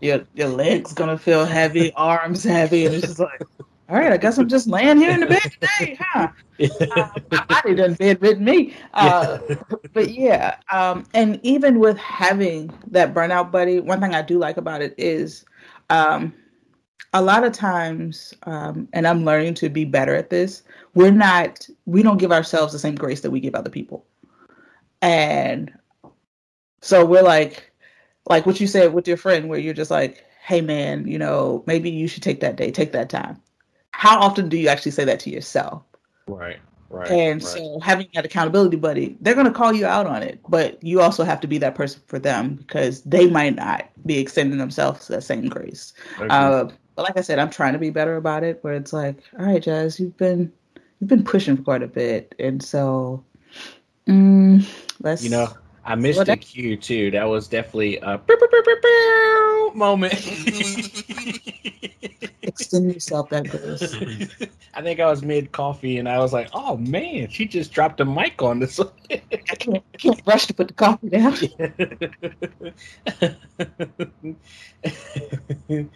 Your 0.00 0.26
your 0.34 0.48
legs 0.48 0.92
gonna 0.92 1.18
feel 1.18 1.44
heavy 1.44 1.92
arms 1.96 2.42
heavy 2.44 2.86
and 2.86 2.94
it's 2.94 3.06
just 3.06 3.20
like 3.20 3.42
all 3.88 3.96
right 3.96 4.12
i 4.12 4.16
guess 4.16 4.38
i'm 4.38 4.48
just 4.48 4.66
laying 4.66 4.96
here 4.98 5.12
in 5.12 5.20
the 5.20 5.26
bed 5.26 5.40
today 5.60 5.96
huh? 6.00 6.28
Uh, 6.96 7.08
my 7.30 7.44
body 7.48 7.74
done 7.74 7.94
bedridden 7.94 8.44
me. 8.44 8.74
Uh, 8.94 9.38
but 9.92 10.10
yeah 10.10 10.56
um, 10.72 11.04
and 11.14 11.38
even 11.42 11.78
with 11.78 11.96
having 11.98 12.70
that 12.90 13.14
burnout 13.14 13.50
buddy 13.50 13.78
one 13.80 14.00
thing 14.00 14.14
i 14.14 14.22
do 14.22 14.38
like 14.38 14.56
about 14.56 14.80
it 14.82 14.94
is 14.98 15.44
um, 15.90 16.32
a 17.12 17.22
lot 17.22 17.44
of 17.44 17.52
times 17.52 18.34
um, 18.44 18.88
and 18.92 19.06
i'm 19.06 19.24
learning 19.24 19.54
to 19.54 19.68
be 19.68 19.84
better 19.84 20.14
at 20.14 20.30
this 20.30 20.62
we're 20.94 21.10
not 21.10 21.68
we 21.86 22.02
don't 22.02 22.18
give 22.18 22.32
ourselves 22.32 22.72
the 22.72 22.78
same 22.78 22.94
grace 22.94 23.20
that 23.20 23.30
we 23.30 23.40
give 23.40 23.54
other 23.54 23.70
people 23.70 24.04
and 25.02 25.72
so 26.80 27.04
we're 27.04 27.22
like 27.22 27.70
like 28.28 28.46
what 28.46 28.60
you 28.60 28.66
said 28.66 28.92
with 28.92 29.08
your 29.08 29.16
friend 29.16 29.48
where 29.48 29.58
you're 29.58 29.74
just 29.74 29.90
like 29.90 30.24
hey 30.42 30.60
man 30.60 31.06
you 31.06 31.18
know 31.18 31.62
maybe 31.66 31.90
you 31.90 32.06
should 32.06 32.22
take 32.22 32.40
that 32.40 32.56
day 32.56 32.70
take 32.70 32.92
that 32.92 33.10
time 33.10 33.40
how 33.92 34.18
often 34.18 34.48
do 34.48 34.56
you 34.56 34.68
actually 34.68 34.92
say 34.92 35.04
that 35.04 35.20
to 35.20 35.30
yourself 35.30 35.82
right 36.26 36.58
right 36.90 37.10
and 37.10 37.42
right. 37.42 37.50
so 37.50 37.78
having 37.80 38.08
that 38.14 38.24
accountability 38.24 38.76
buddy, 38.76 39.16
they're 39.20 39.34
going 39.34 39.46
to 39.46 39.52
call 39.52 39.72
you 39.72 39.86
out 39.86 40.06
on 40.06 40.22
it, 40.22 40.40
but 40.48 40.82
you 40.82 41.00
also 41.00 41.24
have 41.24 41.40
to 41.40 41.46
be 41.46 41.56
that 41.58 41.74
person 41.74 42.02
for 42.06 42.18
them 42.18 42.56
because 42.56 43.02
they 43.02 43.30
might 43.30 43.54
not 43.54 43.88
be 44.04 44.18
extending 44.18 44.58
themselves 44.58 45.06
that 45.08 45.22
same 45.22 45.48
grace. 45.48 45.92
Uh, 46.18 46.68
but 47.00 47.06
like 47.06 47.16
I 47.16 47.22
said, 47.22 47.38
I'm 47.38 47.48
trying 47.48 47.72
to 47.72 47.78
be 47.78 47.88
better 47.88 48.16
about 48.16 48.44
it. 48.44 48.58
Where 48.60 48.74
it's 48.74 48.92
like, 48.92 49.22
all 49.38 49.46
right, 49.46 49.62
Jazz, 49.62 49.98
you've 49.98 50.18
been 50.18 50.52
you've 51.00 51.08
been 51.08 51.24
pushing 51.24 51.56
for 51.56 51.62
quite 51.62 51.82
a 51.82 51.86
bit, 51.86 52.34
and 52.38 52.62
so 52.62 53.24
mm, 54.06 54.62
let's. 55.00 55.24
You 55.24 55.30
know, 55.30 55.48
I 55.82 55.94
missed 55.94 56.26
the 56.26 56.36
cue 56.36 56.76
too. 56.76 57.10
That 57.12 57.24
was 57.24 57.48
definitely 57.48 57.96
a 58.02 58.20
moment. 59.74 60.12
Extend 62.42 62.92
yourself 62.92 63.30
that 63.30 63.50
goes. 63.50 63.94
I 64.74 64.82
think 64.82 65.00
I 65.00 65.06
was 65.06 65.22
mid 65.22 65.52
coffee 65.52 65.96
and 65.96 66.06
I 66.06 66.18
was 66.18 66.34
like, 66.34 66.50
"Oh 66.52 66.76
man, 66.76 67.30
she 67.30 67.46
just 67.46 67.72
dropped 67.72 68.00
a 68.00 68.04
mic 68.04 68.42
on 68.42 68.58
this." 68.58 68.78
I 68.78 69.22
can't, 69.58 69.82
I 69.94 69.96
can't 69.96 70.20
rush 70.26 70.44
to 70.48 70.54
put 70.54 70.68
the 70.68 70.74
coffee 70.74 71.08
down. 71.08 71.34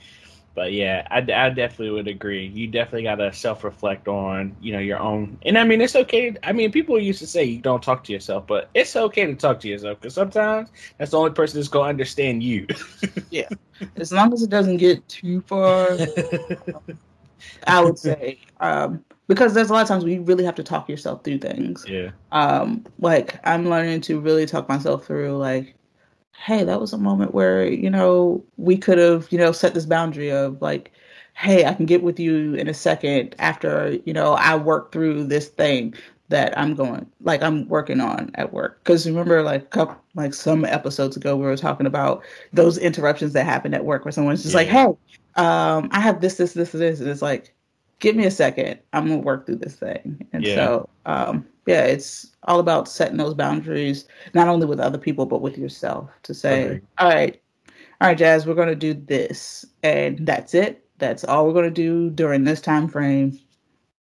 but 0.54 0.72
yeah, 0.72 1.06
I, 1.10 1.18
I 1.18 1.50
definitely 1.50 1.90
would 1.90 2.08
agree. 2.08 2.46
You 2.46 2.68
definitely 2.68 3.02
got 3.02 3.16
to 3.16 3.32
self 3.32 3.64
reflect 3.64 4.08
on 4.08 4.56
you 4.60 4.72
know 4.72 4.78
your 4.78 4.98
own. 4.98 5.38
And 5.42 5.58
I 5.58 5.64
mean, 5.64 5.80
it's 5.80 5.96
okay. 5.96 6.34
I 6.42 6.52
mean, 6.52 6.70
people 6.70 6.98
used 6.98 7.18
to 7.20 7.26
say 7.26 7.44
you 7.44 7.60
don't 7.60 7.82
talk 7.82 8.04
to 8.04 8.12
yourself, 8.12 8.46
but 8.46 8.70
it's 8.74 8.94
okay 8.94 9.26
to 9.26 9.34
talk 9.34 9.60
to 9.60 9.68
yourself 9.68 10.00
because 10.00 10.14
sometimes 10.14 10.70
that's 10.98 11.10
the 11.10 11.18
only 11.18 11.32
person 11.32 11.58
that's 11.58 11.68
gonna 11.68 11.88
understand 11.88 12.42
you. 12.42 12.66
yeah, 13.30 13.48
as 13.96 14.12
long 14.12 14.32
as 14.32 14.42
it 14.42 14.50
doesn't 14.50 14.76
get 14.76 15.06
too 15.08 15.40
far. 15.42 15.88
I 17.66 17.82
would 17.82 17.98
say 17.98 18.38
um, 18.60 19.04
because 19.26 19.54
there's 19.54 19.70
a 19.70 19.72
lot 19.72 19.82
of 19.82 19.88
times 19.88 20.04
we 20.04 20.18
really 20.18 20.44
have 20.44 20.54
to 20.56 20.62
talk 20.62 20.88
yourself 20.88 21.24
through 21.24 21.38
things. 21.38 21.84
Yeah. 21.88 22.10
Um, 22.32 22.84
like 22.98 23.38
I'm 23.44 23.68
learning 23.68 24.02
to 24.02 24.20
really 24.20 24.46
talk 24.46 24.68
myself 24.68 25.06
through 25.06 25.36
like 25.36 25.74
hey, 26.36 26.64
that 26.64 26.80
was 26.80 26.92
a 26.92 26.98
moment 26.98 27.32
where, 27.34 27.66
you 27.66 27.88
know, 27.88 28.44
we 28.56 28.76
could 28.76 28.98
have, 28.98 29.30
you 29.30 29.38
know, 29.38 29.52
set 29.52 29.74
this 29.74 29.86
boundary 29.86 30.30
of 30.30 30.60
like, 30.60 30.92
hey, 31.34 31.64
I 31.64 31.74
can 31.74 31.86
get 31.86 32.02
with 32.02 32.20
you 32.20 32.54
in 32.54 32.68
a 32.68 32.74
second 32.74 33.34
after, 33.38 33.98
you 34.04 34.12
know, 34.12 34.34
I 34.34 34.56
work 34.56 34.92
through 34.92 35.24
this 35.24 35.48
thing 35.48 35.94
that 36.28 36.56
I'm 36.58 36.74
going, 36.74 37.06
like 37.20 37.42
I'm 37.42 37.68
working 37.68 38.00
on 38.00 38.30
at 38.34 38.52
work. 38.52 38.82
Cause 38.84 39.06
remember 39.06 39.42
like 39.42 39.70
couple, 39.70 39.96
like 40.14 40.34
some 40.34 40.64
episodes 40.64 41.16
ago, 41.16 41.36
we 41.36 41.44
were 41.44 41.56
talking 41.56 41.86
about 41.86 42.22
those 42.52 42.78
interruptions 42.78 43.32
that 43.32 43.44
happen 43.44 43.74
at 43.74 43.84
work 43.84 44.04
where 44.04 44.12
someone's 44.12 44.42
just 44.42 44.54
yeah. 44.54 44.60
like, 44.60 44.68
hey, 44.68 44.86
um, 45.42 45.88
I 45.92 46.00
have 46.00 46.20
this, 46.20 46.36
this, 46.36 46.52
this, 46.52 46.72
this. 46.72 47.00
And 47.00 47.08
it's 47.08 47.22
like, 47.22 47.54
give 47.98 48.16
me 48.16 48.26
a 48.26 48.30
second. 48.30 48.78
I'm 48.92 49.06
going 49.06 49.20
to 49.20 49.24
work 49.24 49.46
through 49.46 49.56
this 49.56 49.76
thing. 49.76 50.26
And 50.32 50.44
yeah. 50.44 50.54
so, 50.54 50.88
um, 51.06 51.46
yeah, 51.66 51.84
it's 51.84 52.32
all 52.44 52.58
about 52.58 52.88
setting 52.88 53.16
those 53.16 53.34
boundaries, 53.34 54.06
not 54.34 54.48
only 54.48 54.66
with 54.66 54.80
other 54.80 54.98
people, 54.98 55.26
but 55.26 55.40
with 55.40 55.56
yourself 55.58 56.10
to 56.24 56.34
say, 56.34 56.64
okay. 56.64 56.80
all 56.98 57.08
right, 57.08 57.40
all 58.00 58.08
right, 58.08 58.18
Jazz, 58.18 58.46
we're 58.46 58.54
going 58.54 58.68
to 58.68 58.74
do 58.74 58.94
this. 58.94 59.64
And 59.82 60.26
that's 60.26 60.54
it. 60.54 60.84
That's 60.98 61.24
all 61.24 61.46
we're 61.46 61.54
going 61.54 61.64
to 61.64 61.70
do 61.70 62.10
during 62.10 62.44
this 62.44 62.60
time 62.60 62.88
frame. 62.88 63.38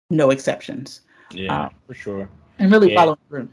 No 0.09 0.29
exceptions. 0.29 1.01
Yeah, 1.31 1.65
um, 1.65 1.71
for 1.85 1.93
sure. 1.93 2.29
And 2.59 2.71
really 2.71 2.93
yeah. 2.93 2.99
follow 2.99 3.17
through. 3.27 3.49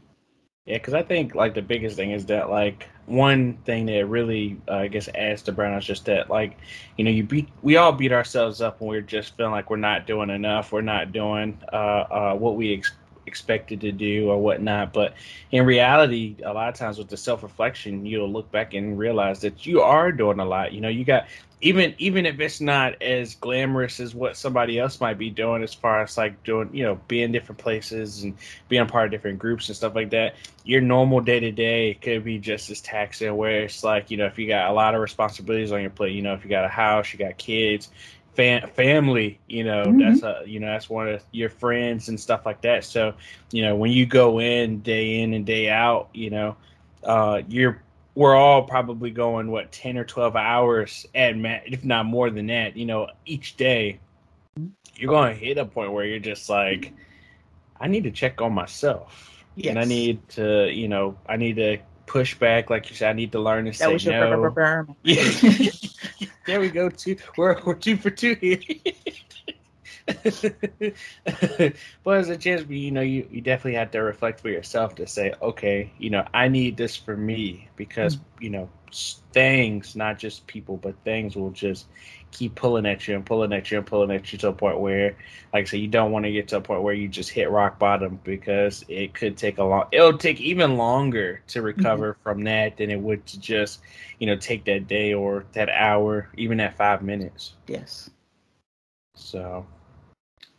Yeah, 0.65 0.77
because 0.77 0.95
I 0.95 1.03
think 1.03 1.35
like 1.35 1.53
the 1.53 1.61
biggest 1.61 1.95
thing 1.95 2.09
is 2.11 2.25
that 2.25 2.49
like 2.49 2.89
one 3.05 3.57
thing 3.65 3.85
that 3.85 4.05
really 4.07 4.59
uh, 4.67 4.77
I 4.77 4.87
guess 4.87 5.07
adds 5.13 5.43
to 5.43 5.53
burnout 5.53 5.77
is 5.77 5.85
just 5.85 6.05
that 6.05 6.27
like 6.27 6.57
you 6.97 7.03
know 7.05 7.11
you 7.11 7.23
beat 7.23 7.49
we 7.61 7.77
all 7.77 7.91
beat 7.91 8.11
ourselves 8.11 8.61
up 8.61 8.81
when 8.81 8.89
we're 8.89 9.01
just 9.01 9.37
feeling 9.37 9.51
like 9.51 9.69
we're 9.69 9.77
not 9.77 10.07
doing 10.07 10.31
enough, 10.31 10.71
we're 10.71 10.81
not 10.81 11.11
doing 11.11 11.59
uh, 11.71 11.75
uh, 11.75 12.35
what 12.35 12.55
we 12.55 12.73
ex- 12.73 12.93
expected 13.25 13.81
to 13.81 13.91
do 13.91 14.29
or 14.29 14.41
whatnot. 14.41 14.93
But 14.93 15.13
in 15.51 15.65
reality, 15.65 16.37
a 16.43 16.53
lot 16.53 16.69
of 16.69 16.75
times 16.75 16.97
with 16.97 17.09
the 17.09 17.17
self 17.17 17.43
reflection, 17.43 18.05
you'll 18.05 18.31
look 18.31 18.51
back 18.51 18.73
and 18.73 18.97
realize 18.97 19.41
that 19.41 19.65
you 19.65 19.81
are 19.81 20.11
doing 20.11 20.39
a 20.39 20.45
lot. 20.45 20.73
You 20.73 20.81
know, 20.81 20.89
you 20.89 21.05
got 21.05 21.27
even 21.61 21.95
even 21.97 22.25
if 22.25 22.39
it's 22.39 22.59
not 22.59 23.01
as 23.01 23.35
glamorous 23.35 23.99
as 23.99 24.13
what 24.13 24.35
somebody 24.35 24.77
else 24.77 24.99
might 24.99 25.17
be 25.17 25.29
doing 25.29 25.63
as 25.63 25.73
far 25.73 26.01
as 26.01 26.17
like 26.17 26.43
doing 26.43 26.69
you 26.73 26.83
know 26.83 26.99
being 27.07 27.31
different 27.31 27.57
places 27.57 28.23
and 28.23 28.37
being 28.67 28.81
a 28.81 28.85
part 28.85 29.05
of 29.05 29.11
different 29.11 29.39
groups 29.39 29.67
and 29.69 29.75
stuff 29.75 29.95
like 29.95 30.09
that 30.09 30.35
your 30.63 30.81
normal 30.81 31.21
day 31.21 31.39
to 31.39 31.51
day 31.51 31.93
could 31.95 32.23
be 32.23 32.37
just 32.37 32.69
as 32.69 32.81
taxing 32.81 33.35
where 33.35 33.63
it's 33.63 33.83
like 33.83 34.11
you 34.11 34.17
know 34.17 34.25
if 34.25 34.37
you 34.37 34.47
got 34.47 34.69
a 34.69 34.73
lot 34.73 34.93
of 34.93 35.01
responsibilities 35.01 35.71
on 35.71 35.81
your 35.81 35.89
plate 35.89 36.13
you 36.13 36.21
know 36.21 36.33
if 36.33 36.43
you 36.43 36.49
got 36.49 36.65
a 36.65 36.69
house 36.69 37.11
you 37.13 37.19
got 37.19 37.37
kids 37.37 37.89
fam- 38.35 38.69
family 38.69 39.39
you 39.47 39.63
know 39.63 39.85
mm-hmm. 39.85 39.99
that's 39.99 40.23
a 40.23 40.43
you 40.45 40.59
know 40.59 40.67
that's 40.67 40.89
one 40.89 41.07
of 41.07 41.23
your 41.31 41.49
friends 41.49 42.09
and 42.09 42.19
stuff 42.19 42.45
like 42.45 42.61
that 42.61 42.83
so 42.83 43.13
you 43.51 43.61
know 43.61 43.75
when 43.75 43.91
you 43.91 44.05
go 44.05 44.39
in 44.39 44.79
day 44.81 45.21
in 45.21 45.33
and 45.33 45.45
day 45.45 45.69
out 45.69 46.09
you 46.13 46.29
know 46.29 46.55
uh 47.03 47.41
you're 47.47 47.81
we're 48.15 48.35
all 48.35 48.63
probably 48.63 49.11
going 49.11 49.49
what 49.51 49.71
10 49.71 49.97
or 49.97 50.05
12 50.05 50.35
hours 50.35 51.05
at 51.15 51.37
ma- 51.37 51.59
if 51.65 51.83
not 51.83 52.05
more 52.05 52.29
than 52.29 52.47
that 52.47 52.75
you 52.75 52.85
know 52.85 53.07
each 53.25 53.57
day 53.57 53.99
you're 54.95 55.09
going 55.09 55.33
to 55.33 55.39
hit 55.39 55.57
a 55.57 55.65
point 55.65 55.91
where 55.91 56.05
you're 56.05 56.19
just 56.19 56.49
like 56.49 56.93
i 57.79 57.87
need 57.87 58.03
to 58.03 58.11
check 58.11 58.41
on 58.41 58.53
myself 58.53 59.43
yes. 59.55 59.69
and 59.69 59.79
i 59.79 59.83
need 59.83 60.27
to 60.29 60.69
you 60.71 60.87
know 60.87 61.17
i 61.27 61.37
need 61.37 61.55
to 61.55 61.77
push 62.05 62.35
back, 62.35 62.69
like 62.69 62.89
you 62.89 62.95
said. 62.95 63.09
I 63.09 63.13
need 63.13 63.31
to 63.33 63.39
learn 63.39 63.65
to 63.65 63.71
that 63.71 64.01
say 64.01 64.09
no. 64.09 64.95
yeah. 65.03 65.31
there 66.45 66.59
we 66.59 66.69
go. 66.69 66.89
Two. 66.89 67.17
We're 67.37 67.61
we're 67.63 67.75
two 67.75 67.97
for 67.97 68.09
two 68.09 68.35
here. 68.35 68.59
but 72.03 72.17
as 72.17 72.29
a 72.29 72.37
chance, 72.37 72.63
you 72.69 72.91
know, 72.91 73.01
you, 73.01 73.27
you 73.31 73.41
definitely 73.41 73.73
have 73.73 73.89
to 73.91 73.99
reflect 73.99 74.39
for 74.39 74.49
yourself 74.49 74.93
to 74.95 75.07
say, 75.07 75.33
okay, 75.41 75.91
you 75.97 76.11
know, 76.11 76.23
I 76.31 76.47
need 76.47 76.77
this 76.77 76.95
for 76.95 77.17
me 77.17 77.69
because 77.75 78.17
mm-hmm. 78.17 78.43
you 78.43 78.49
know 78.51 78.69
things, 79.33 79.95
not 79.95 80.19
just 80.19 80.45
people, 80.47 80.77
but 80.77 80.95
things 81.03 81.35
will 81.35 81.51
just 81.51 81.87
keep 82.35 82.55
pulling 82.55 82.85
at 82.85 83.07
you 83.07 83.15
and 83.15 83.25
pulling 83.25 83.53
at 83.53 83.71
you 83.71 83.77
and 83.77 83.87
pulling 83.87 84.11
at 84.11 84.31
you 84.31 84.37
to 84.39 84.49
a 84.49 84.53
point 84.53 84.79
where, 84.79 85.15
like 85.53 85.61
I 85.61 85.63
said, 85.63 85.79
you 85.79 85.87
don't 85.87 86.11
want 86.11 86.25
to 86.25 86.31
get 86.31 86.49
to 86.49 86.57
a 86.57 86.61
point 86.61 86.83
where 86.83 86.93
you 86.93 87.07
just 87.07 87.29
hit 87.29 87.49
rock 87.49 87.79
bottom 87.79 88.19
because 88.23 88.83
it 88.89 89.13
could 89.13 89.37
take 89.37 89.57
a 89.57 89.63
long. 89.63 89.85
It'll 89.91 90.17
take 90.17 90.41
even 90.41 90.77
longer 90.77 91.41
to 91.47 91.61
recover 91.61 92.13
mm-hmm. 92.13 92.23
from 92.23 92.43
that 92.43 92.77
than 92.77 92.91
it 92.91 92.99
would 92.99 93.25
to 93.27 93.39
just, 93.39 93.81
you 94.19 94.27
know, 94.27 94.35
take 94.35 94.65
that 94.65 94.87
day 94.87 95.13
or 95.13 95.45
that 95.53 95.69
hour, 95.69 96.29
even 96.35 96.57
that 96.57 96.75
five 96.75 97.01
minutes. 97.01 97.53
Yes. 97.67 98.09
So. 99.15 99.65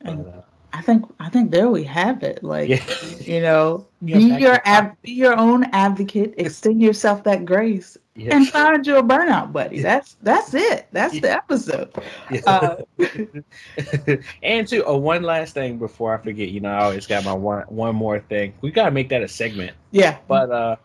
And 0.00 0.26
uh, 0.26 0.40
I 0.72 0.80
think 0.80 1.04
I 1.20 1.28
think 1.28 1.50
there 1.50 1.68
we 1.68 1.84
have 1.84 2.22
it. 2.22 2.42
Like 2.42 2.68
yeah. 2.68 2.84
you 3.20 3.40
know, 3.40 3.86
be 4.04 4.18
your 4.18 4.60
ab- 4.64 4.96
be 5.02 5.12
your 5.12 5.36
own 5.38 5.64
advocate. 5.72 6.34
Extend 6.38 6.80
yourself 6.80 7.24
that 7.24 7.44
grace 7.44 7.96
yes. 8.16 8.33
and 8.33 8.48
find 8.48 8.87
your 8.87 9.02
burnout 9.02 9.52
buddy. 9.52 9.81
That's 9.81 10.16
that's 10.22 10.55
it. 10.55 10.87
That's 10.92 11.14
yeah. 11.14 11.20
the 11.20 11.31
episode. 11.33 11.94
Yeah. 12.31 12.40
Uh, 12.46 12.76
and 14.42 14.66
to 14.68 14.85
oh, 14.85 14.96
one 14.96 15.22
last 15.22 15.55
thing 15.55 15.79
before 15.79 16.18
I 16.18 16.22
forget, 16.22 16.48
you 16.48 16.61
know, 16.61 16.70
I 16.70 16.85
always 16.85 17.07
got 17.07 17.24
my 17.24 17.33
one 17.33 17.64
one 17.68 17.94
more 17.94 18.20
thing. 18.20 18.55
We 18.61 18.70
gotta 18.70 18.90
make 18.90 19.09
that 19.11 19.22
a 19.22 19.29
segment. 19.29 19.76
Yeah. 19.90 20.18
But 20.26 20.50
uh, 20.50 20.76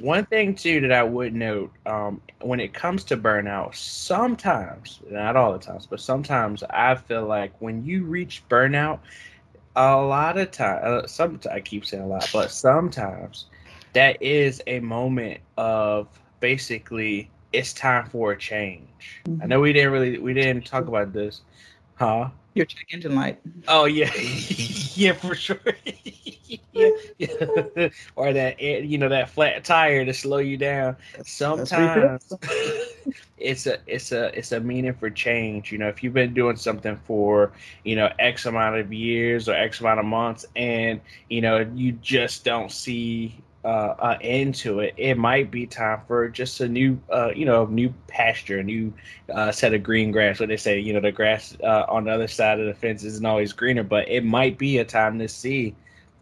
one 0.00 0.26
thing 0.26 0.54
too 0.54 0.80
that 0.82 0.92
I 0.92 1.02
would 1.02 1.34
note, 1.34 1.72
um, 1.86 2.20
when 2.40 2.60
it 2.60 2.74
comes 2.74 3.04
to 3.04 3.16
burnout, 3.16 3.74
sometimes, 3.74 5.00
not 5.08 5.36
all 5.36 5.52
the 5.52 5.58
times, 5.58 5.86
but 5.86 6.00
sometimes 6.00 6.62
I 6.68 6.94
feel 6.94 7.26
like 7.26 7.52
when 7.60 7.84
you 7.84 8.04
reach 8.04 8.42
burnout, 8.48 9.00
a 9.76 9.96
lot 9.96 10.36
of 10.36 10.50
time, 10.50 10.80
uh, 10.82 11.06
some 11.06 11.40
I 11.50 11.60
keep 11.60 11.86
saying 11.86 12.02
a 12.02 12.06
lot, 12.06 12.28
but 12.32 12.50
sometimes 12.50 13.46
that 13.92 14.22
is 14.22 14.62
a 14.66 14.80
moment 14.80 15.40
of 15.56 16.08
basically 16.40 17.30
it's 17.52 17.72
time 17.72 18.06
for 18.06 18.32
a 18.32 18.38
change. 18.38 19.22
Mm-hmm. 19.24 19.42
I 19.42 19.46
know 19.46 19.60
we 19.60 19.72
didn't 19.72 19.92
really 19.92 20.18
we 20.18 20.34
didn't 20.34 20.66
talk 20.66 20.86
about 20.86 21.12
this, 21.12 21.42
huh? 21.96 22.30
Your 22.54 22.66
check 22.66 22.86
engine 22.92 23.14
light. 23.14 23.40
Oh 23.68 23.84
yeah, 23.84 24.10
yeah 24.94 25.12
for 25.12 25.34
sure. 25.34 25.60
yeah, 26.72 26.90
yeah. 27.18 27.88
or 28.16 28.32
that 28.32 28.60
you 28.60 28.98
know 28.98 29.08
that 29.08 29.30
flat 29.30 29.64
tire 29.64 30.04
to 30.04 30.12
slow 30.12 30.38
you 30.38 30.56
down. 30.56 30.96
Sometimes 31.24 32.32
it's 33.38 33.66
a 33.66 33.78
it's 33.86 34.10
a 34.10 34.36
it's 34.36 34.50
a 34.50 34.60
meaning 34.60 34.94
for 34.94 35.10
change. 35.10 35.70
You 35.70 35.78
know, 35.78 35.88
if 35.88 36.02
you've 36.02 36.14
been 36.14 36.34
doing 36.34 36.56
something 36.56 36.98
for 37.06 37.52
you 37.84 37.94
know 37.94 38.12
X 38.18 38.46
amount 38.46 38.76
of 38.76 38.92
years 38.92 39.48
or 39.48 39.54
X 39.54 39.80
amount 39.80 40.00
of 40.00 40.06
months, 40.06 40.44
and 40.56 41.00
you 41.28 41.40
know 41.40 41.58
you 41.74 41.92
just 41.92 42.44
don't 42.44 42.72
see 42.72 43.40
uh, 43.64 43.94
uh, 43.98 44.18
into 44.20 44.80
it, 44.80 44.94
it 44.96 45.18
might 45.18 45.50
be 45.50 45.66
time 45.66 46.00
for 46.06 46.28
just 46.28 46.60
a 46.60 46.68
new, 46.68 46.98
uh, 47.12 47.30
you 47.34 47.44
know, 47.44 47.66
new 47.66 47.92
pasture, 48.06 48.58
a 48.58 48.62
new 48.62 48.92
uh, 49.34 49.52
set 49.52 49.74
of 49.74 49.82
green 49.82 50.10
grass. 50.10 50.40
What 50.40 50.48
they 50.48 50.56
say, 50.56 50.80
you 50.80 50.92
know, 50.92 51.00
the 51.00 51.12
grass 51.12 51.56
uh, 51.62 51.84
on 51.88 52.04
the 52.04 52.10
other 52.10 52.28
side 52.28 52.58
of 52.60 52.66
the 52.66 52.74
fence 52.74 53.04
isn't 53.04 53.26
always 53.26 53.52
greener, 53.52 53.82
but 53.82 54.08
it 54.08 54.24
might 54.24 54.56
be 54.58 54.78
a 54.78 54.84
time 54.84 55.18
to 55.18 55.28
see 55.28 55.74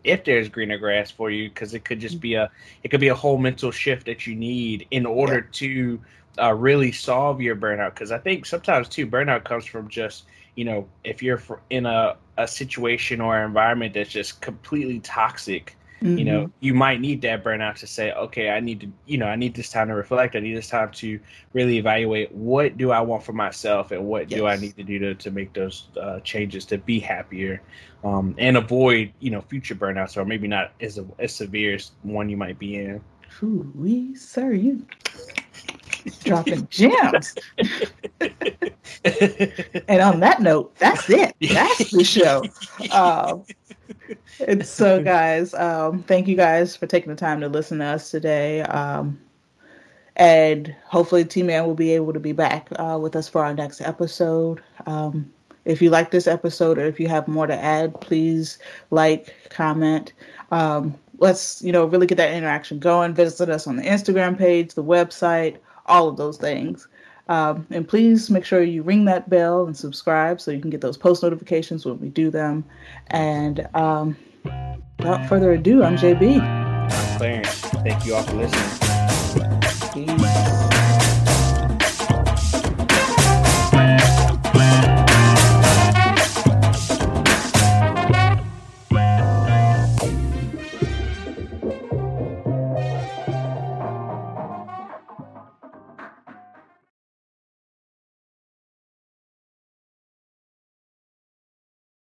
if 0.05 0.25
there's 0.25 0.49
greener 0.49 0.79
grass 0.79 1.11
for 1.11 1.31
you, 1.31 1.49
because 1.49 1.75
it 1.75 1.85
could 1.85 2.01
just 2.01 2.21
be 2.21 2.35
a, 2.35 2.51
it 2.83 2.89
could 2.89 3.01
be 3.01 3.09
a 3.09 3.15
whole 3.15 3.39
mental 3.39 3.71
shift 3.71 4.07
that 4.07 4.27
you 4.27 4.35
need 4.35 4.87
in 4.91 5.07
order 5.07 5.39
yeah. 5.39 5.53
to 5.53 6.01
uh, 6.41 6.55
really 6.55 6.93
solve 6.93 7.41
your 7.41 7.57
burnout. 7.57 7.95
Because 7.95 8.13
I 8.13 8.19
think 8.19 8.47
sometimes 8.47 8.89
too, 8.89 9.07
burnout 9.07 9.45
comes 9.45 9.65
from 9.65 9.89
just, 9.89 10.25
you 10.55 10.65
know, 10.65 10.89
if 11.05 11.23
you're 11.23 11.43
in 11.71 11.87
a 11.87 12.17
a 12.37 12.47
situation 12.47 13.21
or 13.21 13.45
environment 13.45 13.95
that's 13.95 14.11
just 14.11 14.41
completely 14.41 15.01
toxic 15.01 15.77
Mm-hmm. 16.03 16.19
You 16.19 16.25
know, 16.25 16.41
mm-hmm. 16.43 16.53
you 16.61 16.75
might 16.75 17.01
need 17.01 17.23
that 17.23 17.43
burnout 17.43 17.77
to 17.77 17.87
say, 17.87 18.13
okay, 18.13 18.51
I 18.51 18.61
need 18.61 18.81
to, 18.81 18.93
you 19.07 19.19
know, 19.19 19.27
I 19.27 19.35
need 19.35 19.55
this 19.55 19.71
time 19.71 19.89
to 19.89 19.95
reflect. 19.95 20.37
I 20.37 20.41
need 20.41 20.57
this 20.57 20.69
time 20.69 20.91
to 20.93 21.19
really 21.53 21.79
evaluate 21.79 22.31
what 22.33 22.77
do 22.77 22.93
I 22.93 23.01
want 23.01 23.25
for 23.25 23.33
myself 23.33 23.91
and 23.91 24.05
what 24.05 24.31
yes. 24.31 24.39
do 24.39 24.47
I 24.47 24.57
need 24.57 24.77
to 24.77 24.85
do 24.85 24.99
to, 25.01 25.15
to 25.17 25.31
make 25.31 25.53
those 25.55 25.89
uh, 26.01 26.21
changes 26.21 26.65
to 26.67 26.79
be 26.79 27.01
happier 27.01 27.63
um, 28.05 28.35
and 28.39 28.57
avoid, 28.57 29.13
you 29.19 29.31
know, 29.31 29.41
future 29.41 29.75
burnouts 29.75 30.17
or 30.17 30.25
maybe 30.25 30.47
not 30.47 30.73
as, 30.81 30.99
a, 30.99 31.07
as 31.19 31.35
severe 31.35 31.75
as 31.75 31.91
one 32.03 32.29
you 32.29 32.37
might 32.37 32.59
be 32.61 32.77
in. 32.77 33.03
Ooh, 33.43 33.71
we, 33.75 34.15
sir, 34.15 34.53
you 34.53 34.87
dropping 36.25 36.67
gems. 36.69 37.35
and 39.89 40.01
on 40.01 40.21
that 40.21 40.41
note, 40.41 40.75
that's 40.77 41.09
it. 41.11 41.35
That's 41.41 41.91
the 41.91 42.05
show. 42.05 42.45
Um, 42.93 43.45
and 44.47 44.67
so, 44.67 45.03
guys, 45.03 45.55
um, 45.55 46.03
thank 46.03 46.29
you 46.29 46.37
guys 46.37 46.77
for 46.77 46.87
taking 46.87 47.11
the 47.11 47.17
time 47.17 47.41
to 47.41 47.49
listen 47.49 47.79
to 47.79 47.85
us 47.85 48.11
today. 48.11 48.63
Um, 48.63 49.21
and 50.17 50.75
hopefully, 50.85 51.25
T 51.25 51.43
Man 51.43 51.67
will 51.67 51.75
be 51.75 51.93
able 51.93 52.13
to 52.13 52.21
be 52.21 52.33
back 52.33 52.69
uh, 52.77 52.99
with 53.01 53.15
us 53.15 53.29
for 53.29 53.45
our 53.45 53.55
next 53.55 53.81
episode. 53.81 54.63
Um, 54.87 55.33
if 55.65 55.83
you 55.83 55.91
like 55.91 56.11
this 56.11 56.27
episode 56.27 56.79
or 56.79 56.87
if 56.87 56.99
you 56.99 57.09
have 57.09 57.29
more 57.29 57.47
to 57.47 57.55
add, 57.55 58.01
please 58.01 58.59
like, 58.91 59.35
comment. 59.51 60.13
Um, 60.51 60.99
let's 61.19 61.63
you 61.63 61.73
know 61.73 61.85
really 61.85 62.07
get 62.07 62.17
that 62.17 62.33
interaction 62.33 62.79
going. 62.79 63.15
Visit 63.15 63.49
us 63.51 63.67
on 63.67 63.77
the 63.77 63.83
Instagram 63.83 64.37
page, 64.37 64.75
the 64.75 64.85
website, 64.85 65.59
all 65.87 66.09
of 66.09 66.17
those 66.17 66.39
things. 66.39 66.89
Um, 67.29 67.67
and 67.71 67.87
please 67.87 68.31
make 68.31 68.45
sure 68.45 68.63
you 68.63 68.83
ring 68.83 69.05
that 69.05 69.29
bell 69.29 69.67
and 69.67 69.77
subscribe 69.77 70.41
so 70.41 70.51
you 70.51 70.61
can 70.61 70.71
get 70.71 70.81
those 70.81 70.97
post 70.97 71.23
notifications 71.23 71.85
when 71.85 72.01
we 72.01 72.09
do 72.09 72.31
them. 72.31 72.65
And 73.09 73.69
um, 73.75 74.17
without 74.99 75.29
further 75.29 75.53
ado, 75.53 75.83
I'm 75.83 75.97
JB. 75.97 76.39
Clarence. 77.19 77.61
Thank 77.61 78.07
you 78.07 78.15
all 78.15 78.23
for 78.23 78.35
listening. 78.35 78.98